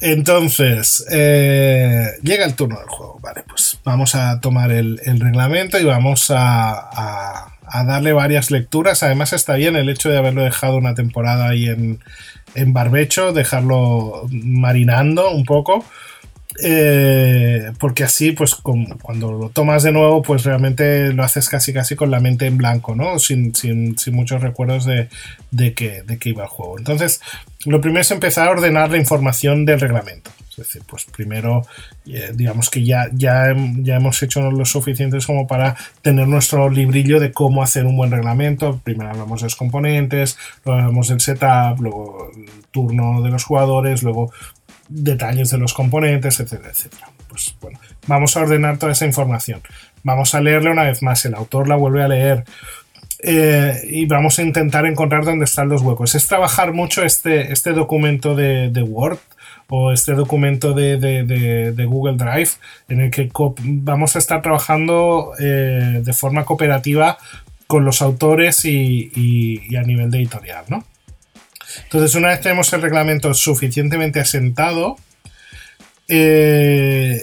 [0.00, 3.20] Entonces, eh, llega el turno del juego.
[3.22, 8.50] Vale, pues vamos a tomar el, el reglamento y vamos a, a, a, darle varias
[8.50, 9.04] lecturas.
[9.04, 12.00] Además, está bien el hecho de haberlo dejado una temporada ahí en,
[12.54, 15.84] en barbecho, dejarlo marinando un poco.
[16.60, 21.94] Eh, porque así, pues cuando lo tomas de nuevo, pues realmente lo haces casi casi
[21.94, 23.18] con la mente en blanco, ¿no?
[23.18, 25.08] Sin, sin, sin muchos recuerdos de,
[25.52, 26.78] de, de que iba el juego.
[26.78, 27.20] Entonces,
[27.64, 30.30] lo primero es empezar a ordenar la información del reglamento.
[30.58, 31.62] Decir, pues primero,
[32.06, 37.20] eh, digamos que ya, ya, ya hemos hecho lo suficientes como para tener nuestro librillo
[37.20, 38.80] de cómo hacer un buen reglamento.
[38.82, 44.02] Primero hablamos de los componentes, luego hablamos del setup, luego el turno de los jugadores,
[44.02, 44.32] luego
[44.88, 47.10] detalles de los componentes, etcétera, etcétera.
[47.28, 49.60] Pues bueno, vamos a ordenar toda esa información.
[50.02, 52.44] Vamos a leerla una vez más, el autor la vuelve a leer.
[53.20, 56.14] Eh, y vamos a intentar encontrar dónde están los huecos.
[56.14, 59.18] Es trabajar mucho este, este documento de, de Word
[59.68, 62.50] o este documento de, de, de, Google Drive
[62.88, 67.18] en el que vamos a estar trabajando eh, de forma cooperativa
[67.66, 70.84] con los autores y, a nivel de editorial, ¿no?
[71.84, 74.96] Entonces, una vez tenemos el reglamento suficientemente asentado,
[76.08, 77.20] eh,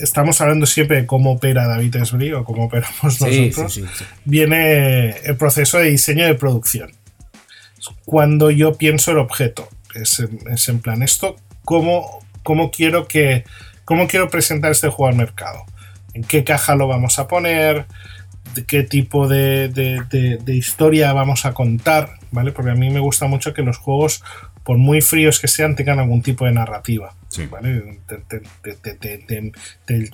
[0.00, 4.04] estamos hablando siempre de cómo opera David Esbri o cómo operamos sí, nosotros, sí, sí,
[4.24, 6.92] viene el proceso de diseño de producción.
[8.04, 13.44] Cuando yo pienso el objeto, es en, es en plan esto, ¿cómo, cómo, quiero que,
[13.84, 15.64] ¿cómo quiero presentar este juego al mercado?
[16.14, 17.86] ¿En qué caja lo vamos a poner?
[18.54, 22.14] ¿De qué tipo de, de, de, de historia vamos a contar?
[22.30, 22.52] ¿Vale?
[22.52, 24.22] Porque a mí me gusta mucho que los juegos
[24.62, 27.14] por muy fríos que sean, tengan algún tipo de narrativa.
[27.50, 28.00] ¿Vale?
[28.06, 29.52] Te, te, te,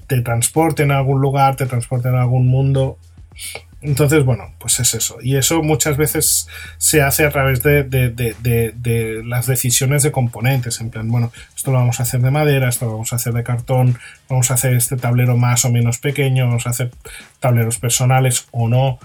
[0.06, 2.98] te, transporten a algún lugar, te transporten a algún mundo.
[3.80, 5.18] Entonces, bueno, pues es eso.
[5.22, 6.48] Y eso muchas veces
[6.78, 10.80] se hace a través de, de, las decisiones de componentes.
[10.80, 13.32] En plan, bueno, esto lo vamos a hacer de madera, esto lo vamos a hacer
[13.32, 13.98] de cartón,
[14.28, 16.90] vamos a hacer este tablero más o menos pequeño, vamos a hacer
[17.40, 18.98] tableros personales o no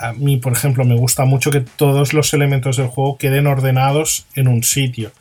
[0.00, 4.26] a mí, por ejemplo, me gusta mucho que todos los elementos del juego queden ordenados
[4.34, 5.12] en un sitio.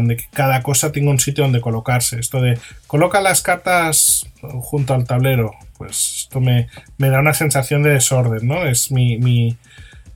[0.00, 2.18] De que cada cosa tenga un sitio donde colocarse.
[2.18, 5.52] Esto de coloca las cartas junto al tablero.
[5.76, 6.68] Pues esto me,
[6.98, 8.64] me da una sensación de desorden, ¿no?
[8.64, 9.56] Es mi, mi,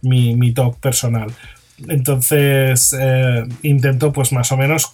[0.02, 1.32] mi, mi toque personal.
[1.88, 4.90] Entonces eh, intento, pues más o menos,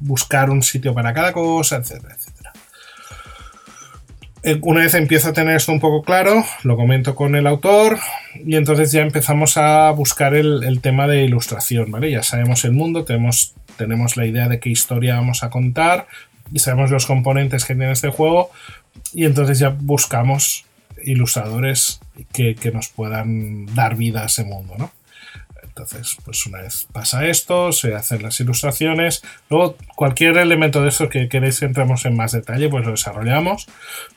[0.00, 2.52] buscar un sitio para cada cosa, etcétera, etcétera.
[4.42, 7.98] Eh, una vez empiezo a tener esto un poco claro, lo comento con el autor
[8.34, 12.12] y entonces ya empezamos a buscar el, tema de ilustración, ¿vale?
[12.12, 16.06] Ya sabemos el mundo, tenemos, tenemos la idea de qué historia vamos a contar
[16.52, 18.50] y sabemos los componentes que tiene este juego
[19.12, 20.64] y entonces ya buscamos
[21.02, 22.00] ilustradores
[22.32, 24.90] que, que nos puedan dar vida a ese mundo, ¿no?
[25.76, 29.22] Entonces, pues una vez pasa esto, se hacen las ilustraciones.
[29.50, 33.66] Luego, cualquier elemento de esto que queréis que entremos en más detalle, pues lo desarrollamos.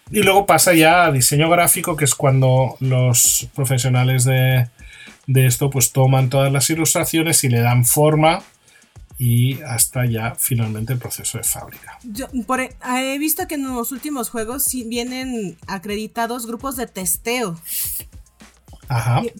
[0.10, 4.70] Y luego pasa ya a diseño gráfico, que es cuando los profesionales de,
[5.28, 8.41] esto pues toman todas las ilustraciones y le dan forma
[9.20, 11.99] y hasta ya finalmente el proceso de fábrica.
[12.03, 17.59] Yo por, e, he visto que en los últimos juegos vienen acreditados grupos de testeo.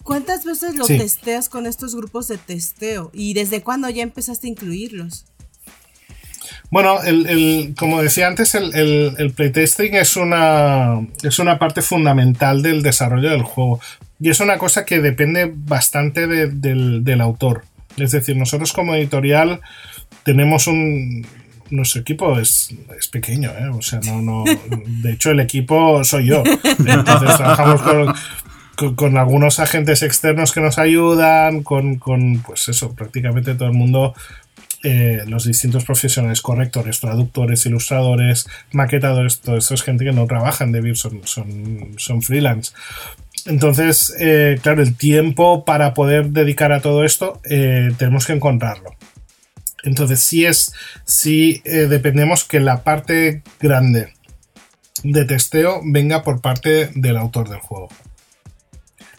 [0.04, 3.10] ¿Cuántas veces lo testeas con estos grupos de testeo?
[3.12, 5.24] ¿Y desde cuándo ya empezaste a incluirlos?
[6.70, 13.30] Bueno, el, como decía antes, el, playtesting es una, es una parte fundamental del desarrollo
[13.30, 13.80] del juego.
[14.20, 17.64] Y es una cosa que depende bastante del, autor.
[17.96, 19.60] Es decir, nosotros como editorial
[20.24, 21.26] tenemos un,
[21.70, 22.74] nuestro equipo es,
[23.10, 23.68] pequeño, ¿eh?
[23.68, 24.44] O sea, no, no.
[25.02, 26.42] De hecho, el equipo soy yo.
[26.64, 31.98] Entonces trabajamos con, con, algunos agentes externos que nos ayudan, con,
[32.46, 34.14] pues eso, prácticamente todo el mundo,
[34.82, 40.64] eh, los distintos profesionales, correctores, traductores, ilustradores, maquetadores, todo esto es gente que no trabaja
[40.64, 42.72] en DeVir, son, son, freelance.
[43.46, 48.90] Entonces, eh, claro, el tiempo para poder dedicar a todo esto eh, tenemos que encontrarlo.
[49.82, 50.74] Entonces, si es,
[51.04, 54.12] si dependemos que la parte grande
[55.02, 57.88] de testeo venga por parte del autor del juego.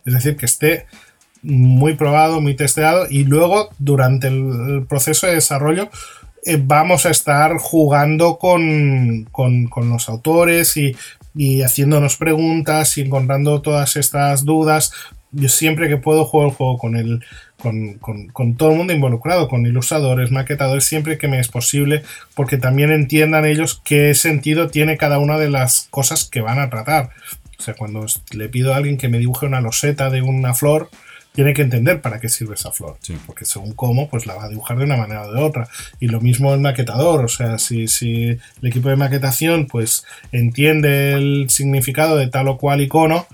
[0.06, 0.86] Es decir, que esté
[1.42, 5.90] muy probado, muy testeado y luego durante el proceso de desarrollo
[6.44, 9.28] eh, vamos a estar jugando con,
[9.76, 10.96] los autores y,
[11.62, 14.92] haciéndonos preguntas y encontrando todas estas dudas.
[15.32, 17.24] Yo siempre que puedo juego el juego con, el,
[17.58, 17.98] con,
[18.34, 22.04] con, todo el mundo involucrado, con ilustradores, maquetadores, siempre que me es posible,
[22.36, 26.70] porque también entiendan ellos qué sentido tiene cada una de las cosas que van a
[26.70, 27.12] tratar.
[27.58, 30.90] O sea, cuando le pido a alguien que me dibuje una loseta de una flor,
[31.34, 32.98] tiene que entender para qué sirve esa flor.
[33.26, 35.68] Porque según cómo, pues la va a dibujar de una manera o de otra.
[36.00, 37.26] Y lo mismo el maquetador.
[37.26, 42.58] O sea, si, si el equipo de maquetación pues entiende el significado de tal o
[42.58, 43.28] cual icono,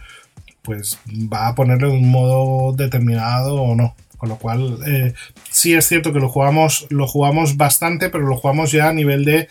[0.61, 3.95] pues va a ponerlo de un modo determinado o no.
[4.17, 5.13] Con lo cual, eh,
[5.51, 9.25] sí es cierto que lo jugamos, lo jugamos bastante, pero lo jugamos ya a nivel
[9.25, 9.47] de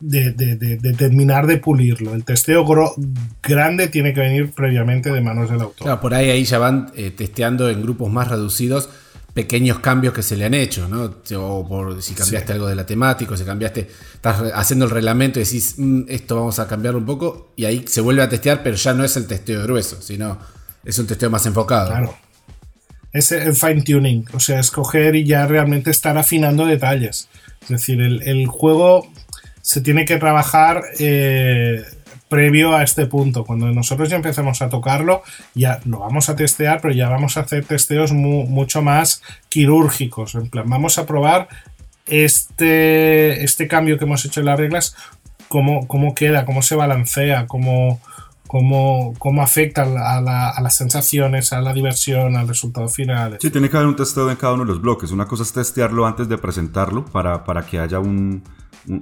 [0.00, 2.14] de, terminar de pulirlo.
[2.14, 2.64] El testeo
[3.42, 6.00] grande tiene que venir previamente de manos del autor.
[6.00, 8.88] por ahí, ahí ya van eh, testeando en grupos más reducidos
[9.34, 11.14] pequeños cambios que se le han hecho, ¿no?
[11.36, 15.38] O por si cambiaste algo de la temática, o si cambiaste, estás haciendo el reglamento
[15.38, 18.64] y decís, mm, esto vamos a cambiar un poco, y ahí se vuelve a testear,
[18.64, 20.38] pero ya no es el testeo grueso, sino
[20.84, 21.90] es un testeo más enfocado.
[21.90, 22.16] Claro.
[23.12, 27.28] Es el fine tuning, o sea, escoger y ya realmente estar afinando detalles.
[27.62, 29.08] Es decir, el, el juego
[29.68, 31.84] se tiene que trabajar eh,
[32.30, 33.44] previo a este punto.
[33.44, 35.22] Cuando nosotros ya empecemos a tocarlo,
[35.54, 40.36] ya lo vamos a testear, pero ya vamos a hacer testeos mucho más quirúrgicos.
[40.36, 41.48] En plan, vamos a probar
[42.06, 44.96] este, este cambio que hemos hecho en las reglas,
[45.48, 48.00] cómo, cómo queda, cómo se balancea, cómo,
[48.46, 53.36] cómo, cómo afecta a, las sensaciones, a la diversión, al resultado final.
[53.38, 55.10] Sí, tiene que haber un testeo en cada uno de los bloques.
[55.10, 58.42] Una cosa es testearlo antes de presentarlo para, para que haya un,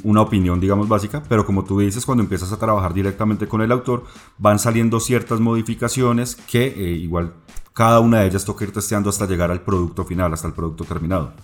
[0.03, 3.72] una opinión, digamos, básica, pero como tú dices, cuando empiezas a trabajar directamente con el
[3.72, 4.05] autor,
[4.39, 7.34] van saliendo ciertas modificaciones que eh, igual
[7.72, 10.84] cada una de ellas toca ir testeando hasta llegar al producto final, hasta el producto
[10.84, 11.34] terminado.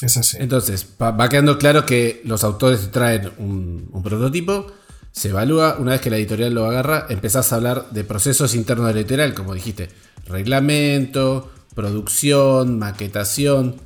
[0.00, 0.38] Es así.
[0.40, 4.66] Entonces, va quedando claro que los autores traen un, prototipo,
[5.12, 8.88] se evalúa, una vez que la editorial lo agarra, empezás a hablar de procesos internos
[8.88, 9.90] de la editorial, como dijiste,
[10.26, 13.76] reglamento, producción, maquetación.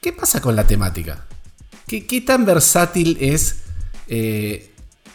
[0.00, 1.27] ¿Qué pasa con la temática?
[1.88, 3.62] ¿Qué, tan versátil es
[4.08, 4.70] eh,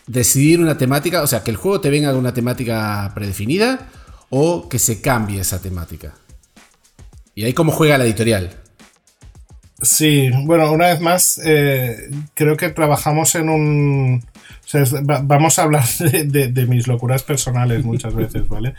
[0.08, 1.22] decidir una temática?
[1.22, 3.92] O sea, que el juego te venga con una temática predefinida
[4.32, 6.16] o que se cambie esa temática.
[7.36, 8.63] Y ahí cómo juega la editorial.
[9.84, 14.24] Sí, bueno, una vez más, eh, creo que trabajamos en un...
[15.24, 18.74] vamos a hablar de, mis locuras personales muchas veces, ¿vale?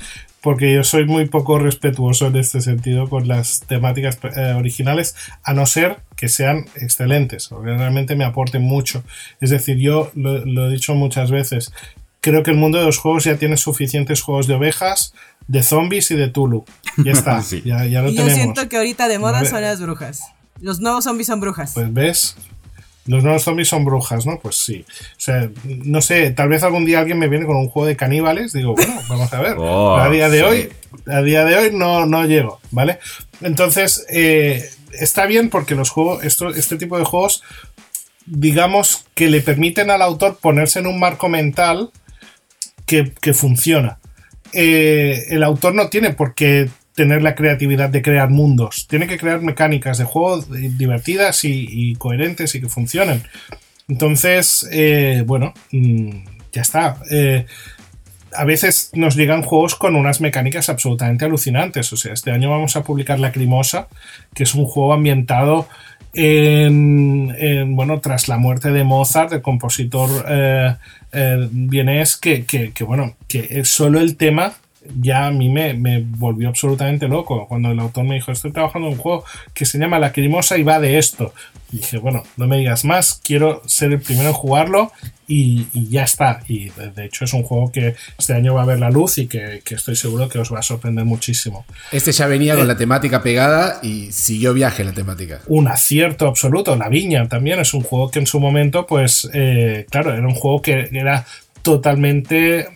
[0.44, 5.54] porque yo soy muy poco respetuoso en este sentido con las temáticas eh, originales, a
[5.54, 9.02] no ser que sean excelentes o que realmente me aporten mucho.
[9.40, 11.72] Es decir, yo lo, he dicho muchas veces,
[12.20, 15.14] creo que el mundo de los juegos ya tiene suficientes juegos de ovejas,
[15.48, 16.66] de zombies y de Tulu.
[16.98, 20.24] Ya está, ya, lo y Yo siento que ahorita de moda son las brujas.
[20.64, 21.72] Los nuevos zombies son brujas.
[21.74, 22.36] Pues ves,
[23.04, 24.40] los nuevos zombies son brujas, ¿no?
[24.40, 24.86] Pues sí.
[24.88, 27.96] O sea, no sé, tal vez algún día alguien me viene con un juego de
[27.96, 29.56] caníbales, digo, bueno, vamos a ver.
[29.58, 30.44] Oh, a día de sí.
[30.44, 30.72] hoy,
[31.06, 32.98] a día de hoy no, no llego, ¿vale?
[33.42, 34.66] Entonces, eh,
[34.98, 37.42] está bien porque los juegos, esto, este tipo de juegos,
[38.24, 41.90] digamos que le permiten al autor ponerse en un marco mental
[42.86, 43.98] que, que funciona.
[44.54, 48.86] Eh, el autor no tiene por qué tener la creatividad de crear mundos.
[48.88, 53.22] Tiene que crear mecánicas de juego divertidas y, coherentes y que funcionen.
[53.88, 56.10] Entonces, eh, bueno, mm,
[56.52, 56.96] ya está.
[57.10, 57.46] Eh,
[58.36, 61.92] a veces nos llegan juegos con unas mecánicas absolutamente alucinantes.
[61.92, 63.88] O sea, este año vamos a publicar Lacrimosa,
[64.34, 65.68] que es un juego ambientado
[66.14, 70.76] en, en, bueno, tras la muerte de Mozart, el compositor eh,
[71.12, 74.54] eh, vienés, que, que, que, bueno, que es solo el tema
[75.00, 78.88] ya a mí me, me, volvió absolutamente loco cuando el autor me dijo estoy trabajando
[78.88, 81.32] en un juego que se llama Lacrimosa y va de esto
[81.72, 84.92] y dije bueno no me digas más quiero ser el primero en jugarlo
[85.26, 88.66] y, y ya está y de, hecho es un juego que este año va a
[88.66, 91.64] ver la luz y que, que estoy seguro que os va a sorprender muchísimo.
[91.92, 95.40] Este ya venía eh, con la temática pegada y siguió viaje la temática.
[95.46, 99.86] Un acierto absoluto la viña también es un juego que en su momento pues eh,
[99.90, 101.24] claro era un juego que era
[101.62, 102.68] totalmente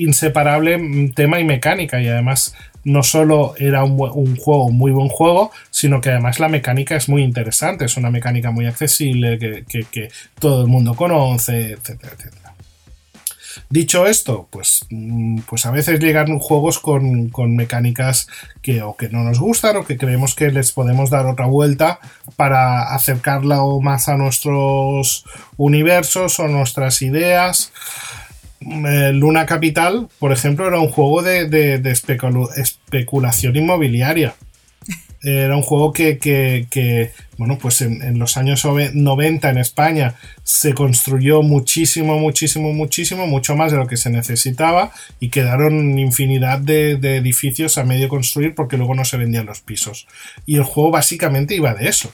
[0.00, 5.50] inseparable tema y mecánica y además no solo era un, un, juego muy buen juego,
[5.70, 10.62] sino que además la mecánica es muy interesante, es una mecánica muy accesible que, todo
[10.62, 12.54] el mundo conoce, etcétera, etcétera.
[13.68, 14.86] Dicho esto, pues,
[15.46, 18.28] pues a veces llegan juegos con, con, mecánicas
[18.62, 22.00] que o que no nos gustan o que creemos que les podemos dar otra vuelta
[22.36, 25.24] para acercarla más a nuestros
[25.56, 27.72] universos o nuestras ideas.
[28.60, 31.80] Eh, Luna Capital, por ejemplo, era un juego de,
[32.56, 34.34] especulación inmobiliaria.
[35.22, 42.18] Era un juego que, bueno, pues en, los años 90 en España se construyó muchísimo,
[42.18, 47.84] muchísimo, muchísimo, mucho más de lo que se necesitaba y quedaron infinidad de edificios a
[47.84, 50.06] medio construir porque luego no se vendían los pisos.
[50.46, 52.10] Y el juego básicamente iba de eso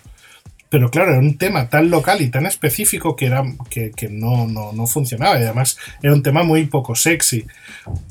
[0.69, 4.47] pero claro, era un tema tan local y tan específico que, era, que, que no,
[4.47, 7.47] no, no, funcionaba y además era un tema muy poco sexy.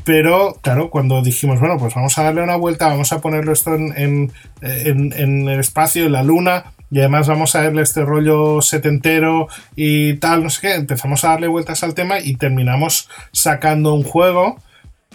[0.04, 3.76] Pero claro, cuando dijimos, bueno, pues vamos a darle una vuelta, vamos a ponerlo esto
[3.76, 4.32] en, en,
[4.62, 9.48] en, en el espacio, en la luna, y además vamos a darle este rollo setentero
[9.76, 14.04] y tal, no sé qué, empezamos a darle vueltas al tema y terminamos sacando un
[14.04, 14.62] juego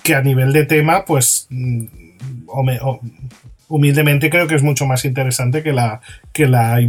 [0.02, 1.48] que a nivel de tema, pues...
[2.48, 3.00] O me, o,
[3.70, 6.00] humildemente creo que es mucho más interesante que la,
[6.32, 6.80] que la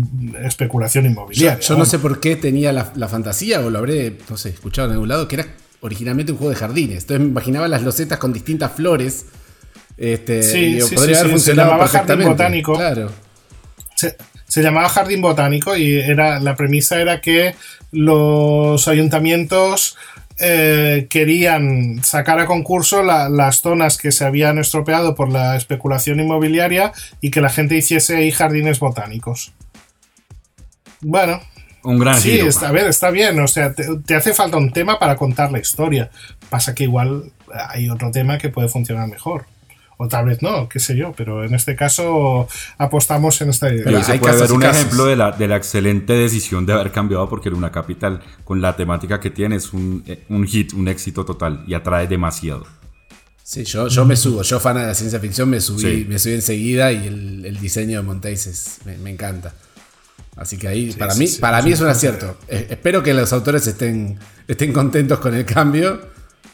[0.44, 1.60] especulación inmobiliaria.
[1.60, 4.50] Yo, yo no sé por qué tenía la, la, fantasía, o lo habré, no sé,
[4.50, 5.48] escuchado en algún lado, que era
[5.80, 7.04] originalmente un juego de jardines.
[7.04, 9.28] Entonces me imaginaba las losetas con distintas flores.
[9.96, 12.32] Este, sí, sí, podría sí, haber funcionado se llamaba Jardín perfectamente.
[12.32, 12.74] Botánico.
[12.76, 13.12] Claro.
[13.96, 14.18] Se,
[14.48, 17.54] se, llamaba Jardín Botánico y era, la premisa era que
[17.92, 19.98] los ayuntamientos
[20.42, 26.20] eh, querían sacar a concurso la, las zonas que se habían estropeado por la especulación
[26.20, 29.54] inmobiliaria y que la gente hiciese ahí jardines botánicos.
[31.02, 31.40] Bueno.
[31.84, 32.48] Un gran Sí, giro.
[32.48, 33.40] está, a ver, está bien.
[33.40, 36.12] O sea, te, te, hace falta un tema para contar la historia.
[36.50, 37.32] Pasa que igual
[37.70, 39.46] hay otro tema que puede funcionar mejor.
[40.04, 42.48] O tal vez no, qué sé yo, pero en este caso
[42.80, 43.84] apostamos en esta idea.
[43.84, 47.30] Pero se puede ver un ejemplo de la, de la excelente decisión de haber cambiado
[47.30, 51.64] porque Luna Capital, con la temática que tiene, es un, un hit, un éxito total
[51.68, 52.66] y atrae demasiado.
[53.44, 56.06] Sí, yo, yo me subo, yo fan de la ciencia ficción me subí, sí.
[56.10, 59.54] me subí enseguida y el, el diseño de Montéis es, me, me, encanta.
[60.36, 62.40] Así que ahí, sí, para, sí, mí, para mí es un acierto.
[62.48, 66.02] Eh, espero que los autores estén, estén contentos con el cambio,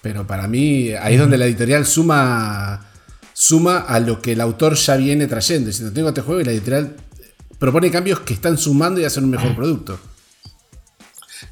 [0.01, 2.86] pero para mí ahí es donde la editorial suma
[3.39, 5.67] suma a lo que el autor ya viene trayendo.
[5.67, 6.95] Diciendo, tengo este juego y la editorial
[7.59, 9.99] propone cambios que están sumando y hacen un mejor producto.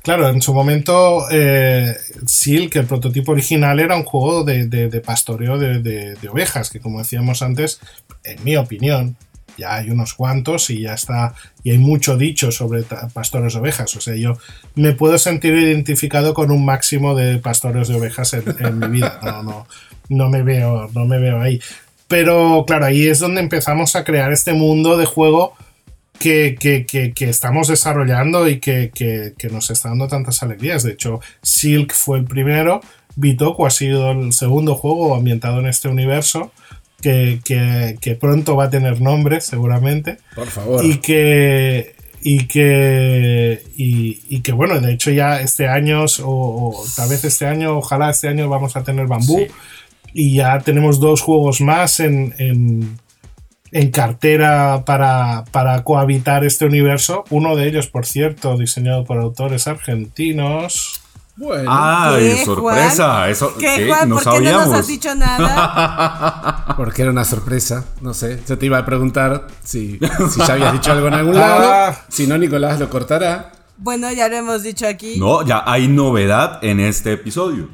[0.02, 5.00] Claro, en su momento, eh, Silk, el prototipo original, era un juego de, de, de
[5.00, 7.80] pastoreo de, de, ovejas, que como decíamos antes,
[8.24, 9.16] en mi opinión,
[9.58, 11.34] ya hay unos cuantos y ya está,
[11.64, 12.84] y hay mucho dicho sobre
[13.14, 13.96] pastores de ovejas.
[13.96, 14.38] O sea, yo
[14.76, 19.20] me puedo sentir identificado con un máximo de pastores de ovejas en, mi vida.
[19.24, 19.68] No, no,
[20.10, 21.60] no me veo, no me veo ahí.
[22.08, 25.54] Pero claro, ahí es donde empezamos a crear este mundo de juego
[26.20, 30.84] que, que, que, que estamos desarrollando y que, nos está dando tantas alegrías.
[30.84, 32.82] De hecho, Silk fue el primero,
[33.16, 36.52] Bitoku ha sido el segundo juego ambientado en este universo.
[37.02, 40.18] Que, pronto va a tener nombre, seguramente.
[40.36, 40.84] Por favor.
[40.84, 46.84] Y que, y que y, y, que bueno de hecho ya este año o, o,
[46.96, 49.48] tal vez este año ojalá este año vamos a tener bambú sí.
[50.12, 52.98] y ya tenemos dos juegos más en, en,
[53.76, 57.26] en cartera para, para cohabitar este universo.
[57.30, 61.02] Uno de ellos, por cierto, diseñado por autores argentinos.
[61.38, 63.06] Bueno, ¡Ay, ¿Qué, sorpresa!
[63.18, 63.30] Juan?
[63.30, 63.88] Eso, ¿Qué, ¿qué?
[63.88, 64.08] Juan?
[64.10, 64.68] No ¿Por qué no sabíamos.
[64.70, 66.74] nos has dicho nada?
[66.78, 68.42] porque era una sorpresa, no sé.
[68.48, 70.00] Yo te iba a preguntar si,
[70.32, 71.40] si ya habías dicho algo en algún Ah.
[71.40, 71.98] lado.
[72.08, 73.52] Si no, Nicolás lo cortará.
[73.78, 75.20] bueno, ya lo hemos dicho aquí.
[75.20, 77.70] No, ya hay novedad en este episodio.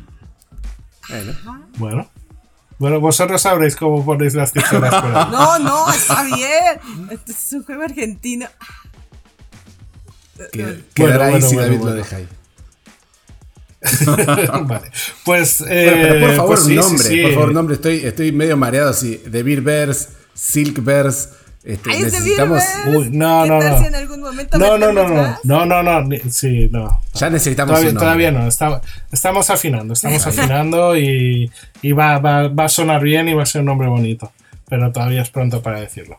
[1.10, 1.34] Bueno,
[1.78, 2.10] Bueno.
[2.80, 5.28] Bueno, vosotros sabréis cómo ponéis las tijeras por ahí.
[5.32, 6.80] No, no, está bien.
[7.12, 8.48] Este es un juego argentino.
[10.52, 11.92] que- quedará ahí bueno, si bueno, David bueno.
[11.96, 12.28] lo deja ahí.
[14.66, 14.92] vale.
[15.26, 17.08] Pues, eh, Bueno, pero por favor, pues sí, un sí, nombre.
[17.08, 17.22] sí.
[17.24, 17.76] Por favor, nombre.
[17.76, 19.18] Estoy, estoy medio mareado así.
[19.30, 21.30] The Beerverse, Silkverse.
[21.64, 22.64] Este, Ay, es de necesitamos.
[22.88, 23.86] Uy, no, ¿Qué no, no.
[23.86, 27.00] en algún momento No, no, no, no, no, no, no, ni- sí, no.
[27.14, 28.04] Ya necesitamos Todavía, nombre.
[28.04, 31.52] todavía no, está- estamos afinando, estamos afinando y,
[31.84, 34.32] y va, va, va a sonar bien y va a ser un nombre bonito,
[34.68, 36.18] pero todavía es pronto para decirlo.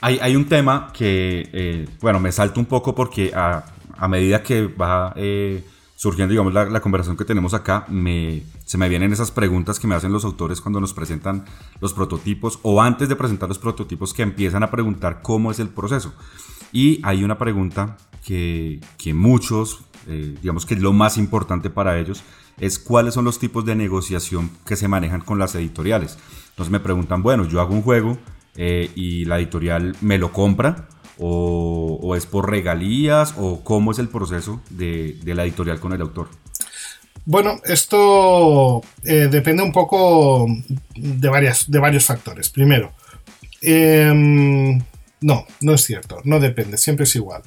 [0.00, 3.64] Hay, un tema que, eh, bueno, me salto un poco porque a,
[4.08, 5.64] medida que va eh,
[5.96, 9.88] surgiendo, digamos, la, la conversación que tenemos acá, me, se me vienen esas preguntas que
[9.88, 11.44] me hacen los autores cuando nos presentan
[11.80, 15.68] los prototipos o antes de presentar los prototipos que empiezan a preguntar cómo es el
[15.68, 16.14] proceso.
[16.70, 22.22] Y hay una pregunta que, que muchos, eh, digamos que lo más importante para ellos,
[22.60, 26.18] es cuáles son los tipos de negociación que se manejan con las editoriales.
[26.50, 28.18] Entonces me preguntan, bueno, yo hago un juego
[28.60, 34.08] eh, y la editorial me lo compra o, es por regalías o cómo es el
[34.08, 36.28] proceso de, la editorial con el autor.
[37.24, 40.48] Bueno, esto eh, depende un poco
[40.96, 42.50] de, varias, de varios factores.
[42.50, 42.92] Primero,
[43.62, 44.76] em,
[45.20, 47.42] no, no es cierto, no depende, siempre es igual.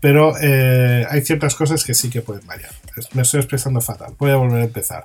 [0.00, 2.72] Pero eh, hay ciertas cosas que sí que pueden variar.
[3.12, 5.04] Me estoy expresando fatal, voy a volver a empezar.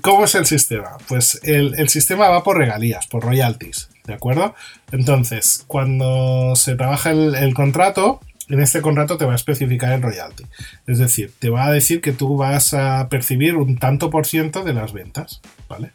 [0.00, 0.96] ¿Cómo es el sistema?
[1.06, 4.54] Pues el sistema va por regalías, por royalties, ¿de acuerdo?
[4.90, 10.44] Entonces, cuando se trabaja el, contrato, en este contrato te va a especificar el royalty.
[10.86, 14.64] Es decir, te va a decir que tú vas a percibir un tanto por ciento
[14.64, 15.92] de las ventas, ¿vale?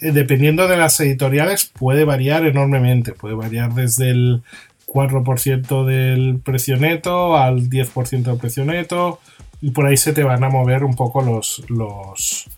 [0.00, 4.42] Eh, dependiendo de las editoriales puede variar enormemente, puede variar desde el
[4.86, 9.20] 4% del precio neto al 10% del precio neto
[9.60, 12.48] y por ahí se te van a mover un poco los, los,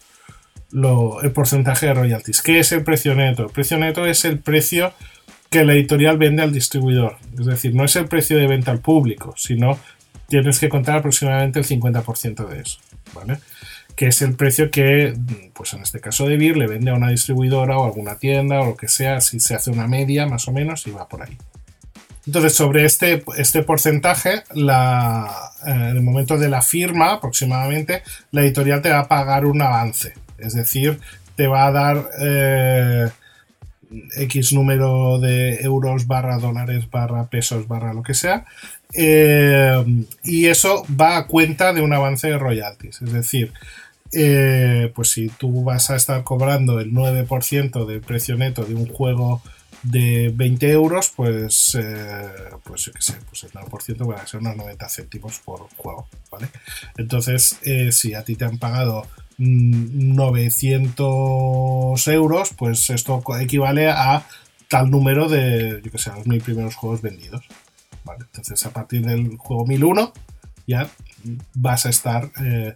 [0.74, 2.42] el porcentaje de royalties.
[2.42, 3.44] ¿Qué es el precio neto?
[3.44, 4.92] El precio neto es el precio
[5.50, 7.16] que la editorial vende al distribuidor.
[7.38, 9.78] Es decir, no es el precio de venta al público, sino
[10.28, 12.78] tienes que contar aproximadamente el 50% de eso.
[13.14, 13.38] ¿vale?
[13.94, 15.14] Que es el precio que,
[15.52, 18.66] pues en este caso de Beer, le vende a una distribuidora o alguna tienda o
[18.66, 21.38] lo que sea, si se hace una media más o menos y va por ahí.
[22.26, 28.80] Entonces, sobre este, este porcentaje, eh, en el momento de la firma, aproximadamente, la editorial
[28.80, 30.14] te va a pagar un avance.
[30.44, 31.00] Es decir,
[31.36, 33.08] te va a dar eh,
[34.16, 38.44] X número de euros barra dólares barra pesos barra lo que sea.
[38.92, 39.84] eh,
[40.22, 43.02] y eso va a cuenta de un avance de royalties.
[43.02, 43.52] Es decir,
[44.12, 48.86] eh, pues si tú vas a estar cobrando el 9% del precio neto de un
[48.86, 49.42] juego
[49.82, 51.76] de 20 euros, pues,
[52.62, 56.08] pues yo qué sé, pues el 9% van a ser unos 90 céntimos por juego,
[56.30, 56.48] ¿vale?
[56.96, 57.58] Entonces,
[57.90, 59.06] si a ti te han pagado
[59.38, 64.26] 900 euros, pues esto equivale a
[64.68, 67.44] tal número de, yo qué sé, los mil primeros juegos vendidos,
[68.04, 68.24] ¿vale?
[68.24, 70.12] Entonces, a partir del juego 1001,
[70.66, 70.88] ya
[71.54, 72.74] vas a estar eh,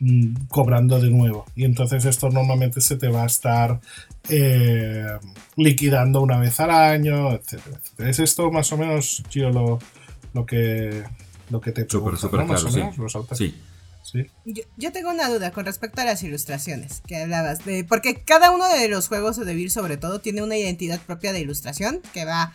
[0.00, 1.46] mm, cobrando de nuevo.
[1.54, 3.80] Y entonces esto normalmente se te va a estar
[4.28, 5.18] eh,
[5.56, 8.10] liquidando una vez al año, etcétera, etcétera.
[8.10, 9.78] Es esto más o menos, yo lo,
[10.34, 11.04] lo que
[11.50, 11.84] lo que te
[13.14, 13.38] autores.
[13.38, 13.54] Sí.
[14.10, 14.26] Sí.
[14.46, 18.50] Yo, yo tengo una duda con respecto a las ilustraciones que hablabas de porque cada
[18.52, 22.24] uno de los juegos de Beer sobre todo tiene una identidad propia de ilustración que
[22.24, 22.54] va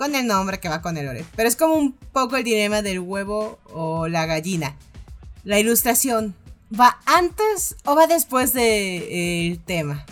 [0.00, 1.24] con el nombre, que va con el lore.
[1.36, 4.74] Pero es como un poco el dilema del huevo o la gallina.
[5.44, 6.34] La ilustración
[6.78, 10.06] va antes o va después del tema.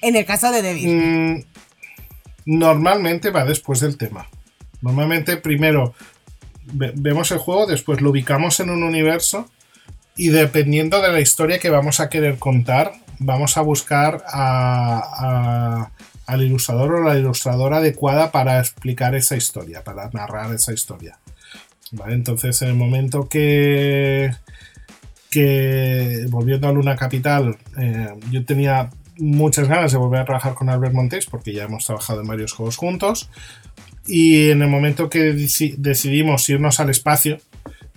[0.00, 0.96] En el caso de Devil.
[0.96, 1.44] Mm,
[2.46, 4.28] normalmente va después del tema.
[4.80, 5.94] Normalmente primero
[6.72, 9.48] ve- vemos el juego, después lo ubicamos en un universo
[10.16, 15.90] y dependiendo de la historia que vamos a querer contar, vamos a buscar a- a-
[16.26, 21.18] al ilustrador o la ilustradora adecuada para explicar esa historia, para narrar esa historia.
[21.92, 22.14] ¿Vale?
[22.14, 24.32] Entonces, en el momento que,
[25.30, 30.68] que volviendo a Luna Capital, eh, yo tenía muchas ganas de volver a trabajar con
[30.70, 33.28] Albert Montes porque ya hemos trabajado en varios juegos juntos.
[34.06, 37.38] Y en el momento que deci- decidimos irnos al espacio,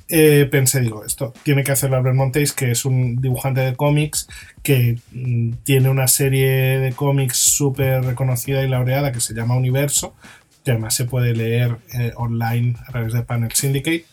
[0.09, 4.27] eh, pensé, digo, esto tiene que hacerlo Albert Montes, que es un dibujante de cómics,
[4.63, 10.15] que mm, tiene una serie de cómics súper reconocida y laureada que se llama Universo,
[10.63, 14.05] que además se puede leer eh, online a través de Panel Syndicate.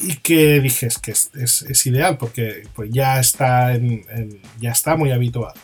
[0.00, 3.76] Y que dije, es que es, ideal porque pues ya, está
[4.60, 5.54] ya está muy habituado.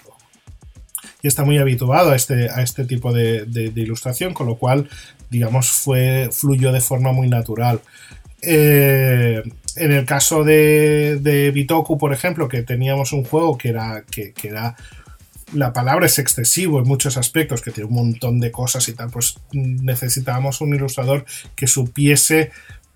[1.22, 4.88] Ya está muy habituado a este, a este tipo de ilustración, con lo cual,
[5.34, 7.80] digamos, fue, fluyó de forma muy natural.
[8.40, 9.42] Eh,
[9.76, 14.76] en el caso de, Bitoku, por ejemplo, que teníamos un juego que era, que, era
[15.52, 19.10] la palabra es excesivo en muchos aspectos, que tiene un montón de cosas y tal,
[19.10, 21.24] pues necesitábamos un ilustrador
[21.56, 22.52] que supiese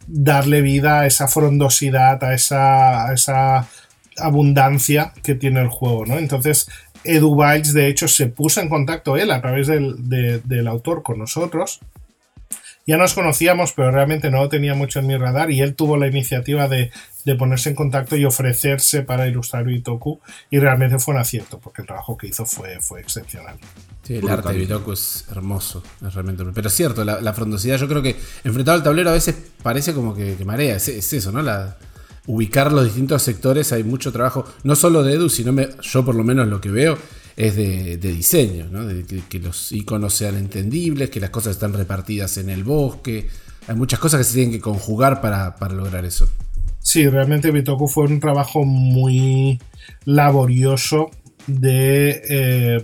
[0.06, 3.68] darle vida a esa frondosidad, a esa, esa
[4.16, 6.18] abundancia que tiene el juego, ¿no?
[6.18, 6.68] Entonces,
[7.02, 11.18] Edu Biles, de hecho, se puso en contacto él a través del, del autor con
[11.18, 11.80] nosotros
[12.88, 15.98] ya nos conocíamos, pero realmente no lo tenía mucho en mi radar y él tuvo
[15.98, 16.90] la iniciativa de,
[17.38, 20.18] ponerse en contacto y ofrecerse para ilustrar Bitoku
[20.50, 23.56] y realmente fue un acierto porque el trabajo que hizo fue, fue excepcional.
[24.04, 26.42] Sí, el arte de Bitoku es hermoso, es realmente.
[26.54, 30.14] Pero es cierto, la, frondosidad, yo creo que enfrentado al tablero a veces parece como
[30.14, 31.42] que, marea, es, eso, ¿no?
[31.42, 31.76] La,
[32.24, 36.24] ubicar los distintos sectores, hay mucho trabajo, no solo de Edu, sino yo por lo
[36.24, 36.96] menos lo que veo
[37.38, 38.84] es de, diseño, ¿no?
[38.84, 43.28] de que, los iconos sean entendibles, que las cosas están repartidas en el bosque.
[43.68, 46.28] Hay muchas cosas que se tienen que conjugar para, lograr eso.
[46.80, 49.60] Sí, realmente Bitoku fue un trabajo muy
[50.04, 51.12] laborioso
[51.46, 52.82] de, eh,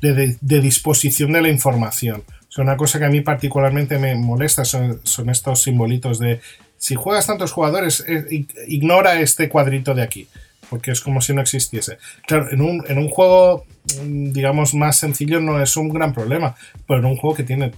[0.00, 2.22] de, disposición de la información.
[2.56, 6.40] O una cosa que a mí particularmente me molesta son, son estos simbolitos de
[6.78, 10.28] si juegas tantos jugadores, eh, ignora este cuadrito de aquí
[10.70, 11.98] porque es como si no existiese.
[12.26, 13.64] Claro, en un, en un juego,
[14.02, 16.54] mm, digamos, más sencillo no es un gran problema,
[16.86, 17.72] pero en un juego que tiene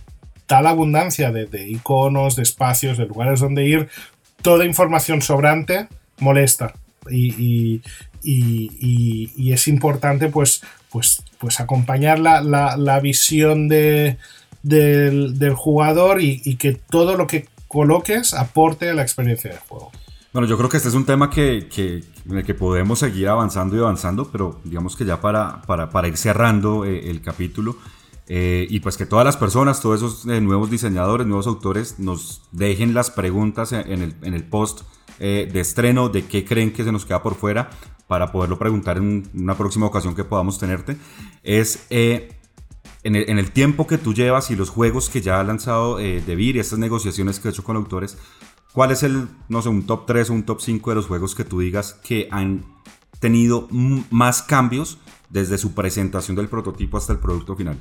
[0.47, 3.89] tal abundancia de, iconos, de espacios, de lugares donde ir,
[4.43, 5.89] toda información sobrante
[6.21, 6.75] molesta.
[7.11, 7.83] Y,
[8.25, 14.17] es importante pues, pues, pues acompañar la, visión de,
[14.63, 19.93] del, del, jugador y que todo lo que coloques aporte a la experiencia del juego.
[20.33, 23.77] Bueno, yo creo que este es un tema que, en el que podemos seguir avanzando
[23.77, 27.77] y avanzando, pero digamos que ya para, para, ir cerrando eh, el capítulo,
[28.27, 32.43] eh, y pues que todas las personas, todos esos eh, nuevos diseñadores, nuevos autores, nos
[32.53, 34.83] dejen las preguntas en el, en el post
[35.19, 37.71] de estreno de qué creen que se nos queda por fuera
[38.07, 40.97] para poderlo preguntar en una próxima ocasión que podamos tenerte.
[41.43, 42.29] Es en
[43.03, 46.37] el, en, el, tiempo que tú llevas y los juegos que ya ha lanzado De
[46.37, 48.17] Vir y estas negociaciones que ha hecho con autores,
[48.73, 51.35] ¿Cuál es el, no sé, un top 3 o un top 5 de los juegos
[51.35, 52.65] que tú digas que han
[53.21, 53.69] tenido
[54.11, 54.99] más cambios
[55.31, 57.79] desde su presentación del prototipo hasta el producto final?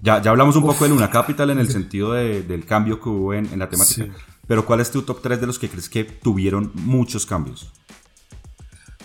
[0.00, 3.34] Ya, ya hablamos un poco de Luna Capital en el sentido del cambio que hubo
[3.34, 4.06] en, la temática,
[4.46, 7.72] pero ¿cuál es tu top 3 de los que crees que tuvieron muchos cambios?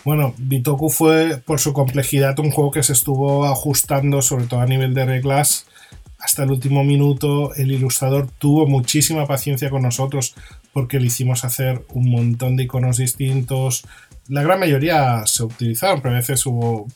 [0.05, 4.65] Bueno, Bitoku fue por su complejidad un juego que se estuvo ajustando, sobre todo a
[4.65, 5.65] nivel de reglas,
[6.19, 7.53] hasta el último minuto.
[7.55, 10.35] El ilustrador tuvo muchísima paciencia con nosotros
[10.73, 13.85] porque le hicimos hacer un montón de iconos distintos.
[14.27, 16.87] La gran mayoría se utilizaron, pero a veces hubo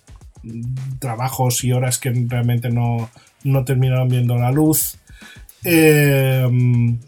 [1.00, 3.10] trabajos y horas que realmente no,
[3.44, 4.98] no terminaron viendo la luz.
[5.64, 6.48] Eh,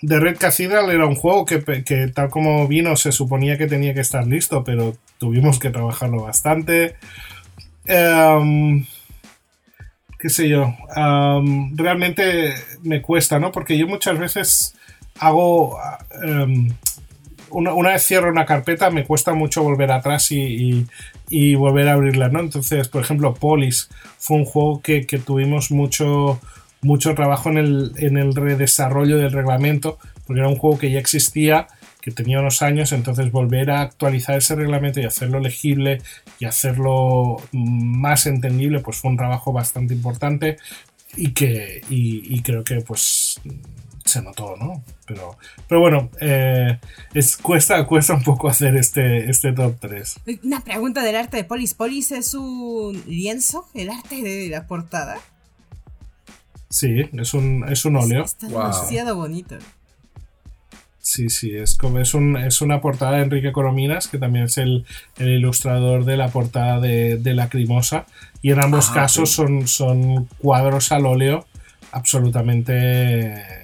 [0.02, 1.60] The Red Cathedral era un juego que,
[2.14, 6.96] tal como vino se suponía que tenía que estar listo, pero tuvimos que trabajarlo bastante.
[7.86, 8.86] Em,
[10.20, 10.76] qué sé yo,
[11.76, 12.54] realmente
[12.84, 13.52] me cuesta, ¿no?
[13.52, 14.76] Porque yo muchas veces
[15.20, 15.78] hago...
[16.24, 16.70] Em,
[17.52, 20.86] una, vez cierro una carpeta me cuesta mucho volver atrás y,
[21.56, 22.40] volver a abrirla, ¿no?
[22.40, 26.40] Entonces, por ejemplo, Polis fue un juego que, tuvimos mucho,
[26.82, 31.00] mucho trabajo en el, en el redesarrollo del reglamento, porque era un juego que ya
[31.00, 31.68] existía,
[32.02, 36.02] que tenía unos años, entonces volver a actualizar ese reglamento y hacerlo legible
[36.40, 40.58] y hacerlo más entendible, pues fue un trabajo bastante importante
[41.18, 43.42] y que y creo que pues
[44.10, 44.84] se notó, ¿no?
[45.06, 45.38] Pero,
[45.68, 46.80] pero bueno, eh,
[47.14, 50.20] es, cuesta, cuesta un poco hacer este, este top 3.
[50.44, 51.74] Una pregunta del arte de Polis.
[51.74, 53.68] ¿Polis es un lienzo?
[53.74, 55.18] ¿El arte de la portada?
[56.70, 58.24] Sí, es un, es un óleo.
[58.24, 59.58] Está demasiado bonito.
[61.02, 64.58] Sí, sí, es como es, un, es una portada de Enrique Corominas, que también es
[64.58, 64.86] el,
[65.18, 68.06] ilustrador de la portada de, de Lacrimosa.
[68.42, 71.46] Y en ambos ah, casos son, son cuadros al óleo
[71.92, 73.59] absolutamente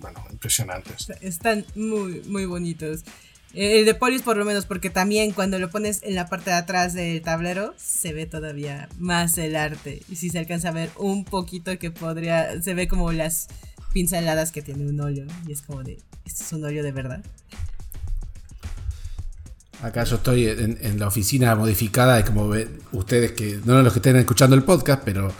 [0.00, 1.10] bueno, impresionantes.
[1.20, 3.04] Están muy, muy bonitos.
[3.54, 6.56] El de Polis por lo menos, porque también cuando lo pones en la parte de
[6.56, 10.02] atrás del tablero, se ve todavía más el arte.
[10.08, 13.48] Y si se alcanza a ver un poquito que podría, se ve como las
[13.92, 15.26] pinceladas que tiene un óleo.
[15.46, 17.24] Y es como de, ¿esto es un óleo de verdad?
[19.82, 24.16] Acá yo estoy en, la oficina modificada, como ven ustedes que no los que estén
[24.16, 25.32] escuchando el podcast, pero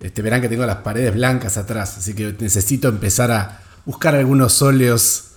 [0.00, 4.60] este, verán que tengo las paredes blancas atrás, así que necesito empezar a buscar algunos
[4.62, 5.32] óleos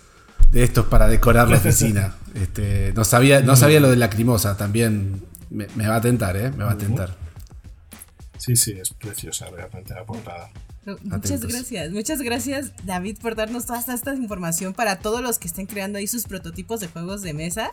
[0.51, 2.15] de estos para decorar la oficina.
[2.33, 6.51] Este, no, sabía, no sabía lo de lacrimosa, también me, va a tentar, ¿eh?
[6.51, 7.15] Me va a tentar.
[8.37, 10.49] Sí, sí, es preciosa realmente la portada.
[11.03, 15.65] Muchas gracias, muchas gracias David por darnos toda esta información para todos los que estén
[15.65, 17.71] creando ahí sus prototipos de juegos de mesa,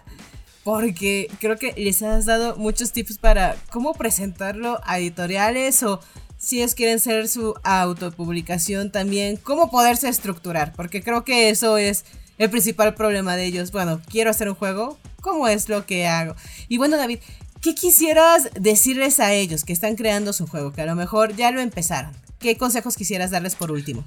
[0.64, 6.00] porque creo que les has dado muchos tips para cómo presentarlo a editoriales o
[6.44, 12.04] si ellos quieren ser su autopublicación también, cómo poderse estructurar, porque creo que eso es
[12.36, 13.72] el principal problema de ellos.
[13.72, 16.36] Bueno, quiero hacer un juego, ¿cómo es lo que hago?
[16.68, 17.20] Y bueno, David,
[17.62, 21.50] ¿qué quisieras decirles a ellos que están creando su juego, que a lo mejor ya
[21.50, 22.12] lo empezaron?
[22.38, 24.04] ¿Qué consejos quisieras darles por último?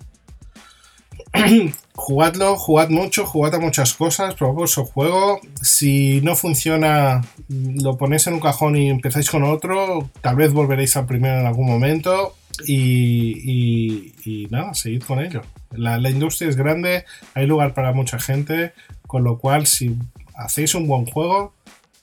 [1.95, 5.39] Jugadlo, jugad mucho, jugad a muchas cosas, probad su juego.
[5.61, 10.09] Si no funciona, lo ponéis en un cajón y empezáis con otro.
[10.21, 12.35] Tal vez volveréis al primero en algún momento.
[12.65, 15.41] Y, y, nada, seguid con ello.
[15.71, 17.05] La, la, industria es grande,
[17.35, 18.73] hay lugar para mucha gente,
[19.05, 19.95] con lo cual si
[20.35, 21.53] hacéis un buen juego,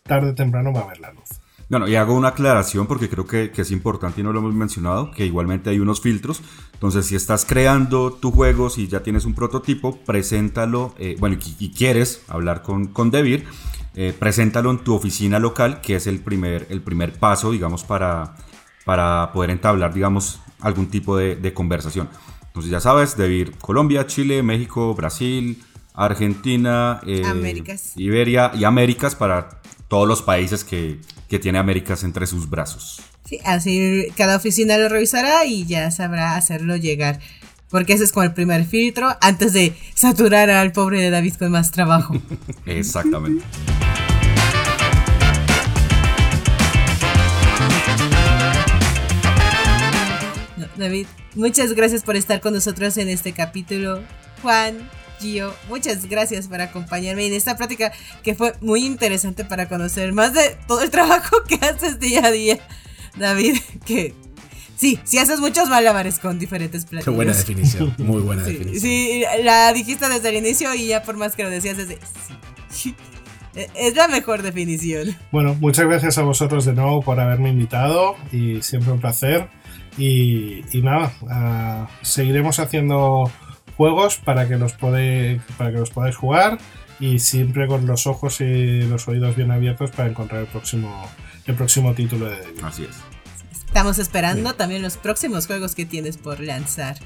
[0.04, 1.40] tarde o temprano va a ver la luz.
[1.68, 5.10] Bueno, y hago una aclaración porque creo que, es importante y no lo hemos mencionado,
[5.10, 6.42] que igualmente hay unos filtros.
[6.74, 11.70] Entonces, si estás creando tu juego, si ya tienes un prototipo, preséntalo, eh, bueno, y,
[11.70, 13.46] quieres hablar con, con Devir,
[13.94, 18.36] eh, preséntalo en tu oficina local, que es el primer, el primer paso, digamos, para,
[18.84, 22.08] para poder entablar, digamos, algún tipo de, conversación.
[22.46, 25.62] Entonces, ya sabes, Devir Colombia, Chile, México, Brasil,
[25.94, 27.22] Argentina, eh,
[27.96, 31.00] Iberia y Américas para todos los países que,
[31.40, 33.02] tiene Américas entre sus brazos.
[33.24, 37.20] Sí, así cada oficina lo revisará y ya sabrá hacerlo llegar.
[37.70, 41.50] Porque ese es como el primer filtro antes de saturar al pobre de David con
[41.50, 42.14] más trabajo.
[42.66, 43.44] Exactamente.
[50.76, 54.02] David, muchas gracias por estar con nosotros en este capítulo.
[54.42, 54.88] Juan,
[55.20, 60.34] Gio, muchas gracias por acompañarme en esta práctica que fue muy interesante para conocer más
[60.34, 62.58] de todo el trabajo que haces día a día,
[63.16, 63.56] David,
[63.86, 64.14] que
[64.76, 67.04] sí, sí haces muchos malabares con diferentes platillos.
[67.04, 68.80] Qué buena definición, muy buena definición.
[68.80, 71.98] Sí, la dijiste desde el inicio y ya por más que lo decías desde...
[72.70, 72.94] Sí.
[73.74, 75.16] Es la mejor definición.
[75.30, 79.48] Bueno, muchas gracias a vosotros de nuevo por haberme invitado y siempre un placer.
[79.96, 83.30] Y, nada, ah, seguiremos haciendo
[83.76, 86.58] juegos para que los podáis, para que los podáis jugar
[86.98, 91.08] y siempre con los ojos y los oídos bien abiertos para encontrar el próximo,
[91.46, 92.64] el próximo título de Devil.
[92.64, 92.96] Así es.
[93.66, 96.96] Estamos esperando también los próximos juegos que tienes por lanzar.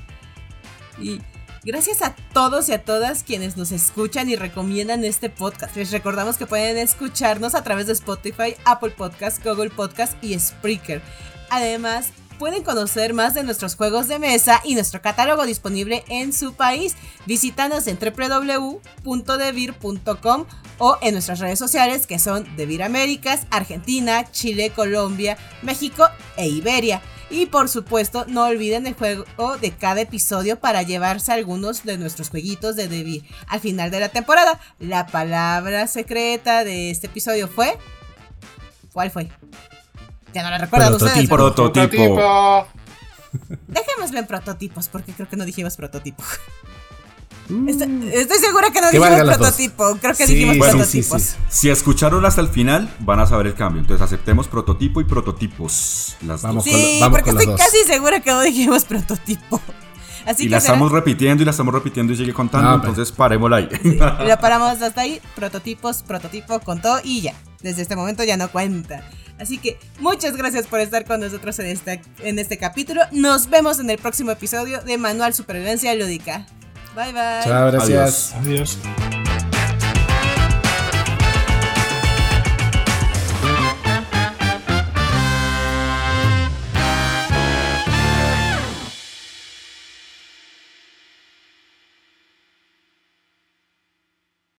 [1.01, 1.20] Y
[1.64, 5.74] gracias a todos y a todas quienes nos escuchan y recomiendan este podcast.
[5.76, 11.01] Les recordamos que pueden escucharnos a través de Spotify, Apple Podcast, Google Podcast y Spreaker.
[11.51, 16.55] Además, pueden conocer más de nuestros juegos de mesa y nuestro catálogo disponible en su
[16.55, 16.97] país.
[17.26, 18.76] Visítanos en www.devir.com
[20.78, 27.03] o en nuestras redes sociales que son Devir Américas, Argentina, Chile, Colombia, México e Iberia.
[27.30, 29.26] Y por supuesto, no olviden el juego
[29.61, 33.24] de cada episodio para llevarse algunos de nuestros jueguitos de Devir.
[33.47, 37.76] Al final de la temporada, la palabra secreta de este episodio fue...
[38.95, 39.28] ¿Cuál fue?
[40.35, 41.29] Ya no la recuerdan ustedes.
[41.29, 42.66] Prototipo.
[43.66, 46.22] Dejémoslo en prototipos, porque creo que no dijimos prototipo.
[47.49, 47.68] Mm.
[47.68, 49.97] Estoy, segura que no dijimos prototipo.
[50.01, 51.37] Creo que dijimos prototipos.
[51.49, 53.81] si escucharon hasta el final, van a saber el cambio.
[53.81, 56.16] Entonces aceptemos prototipo y prototipos.
[56.22, 59.61] Las vamos sí, porque estoy casi segura que no dijimos prototipo.
[60.27, 62.75] Así y la estamos repitiendo y la estamos repitiendo y sigue contando.
[62.75, 63.69] entonces parémosla ahí.
[64.27, 65.21] la paramos hasta ahí.
[65.35, 67.35] Prototipos, prototipo, contó y ya.
[67.62, 69.03] Desde este momento ya no cuenta.
[69.41, 73.03] Así que muchas gracias por estar con nosotros en este, en este capítulo.
[73.12, 76.47] Nos vemos en el próximo episodio de Manual Supervivencia Lúdica.
[76.95, 77.45] Bye bye.
[77.45, 78.35] Chao, gracias.
[78.35, 78.79] Adiós.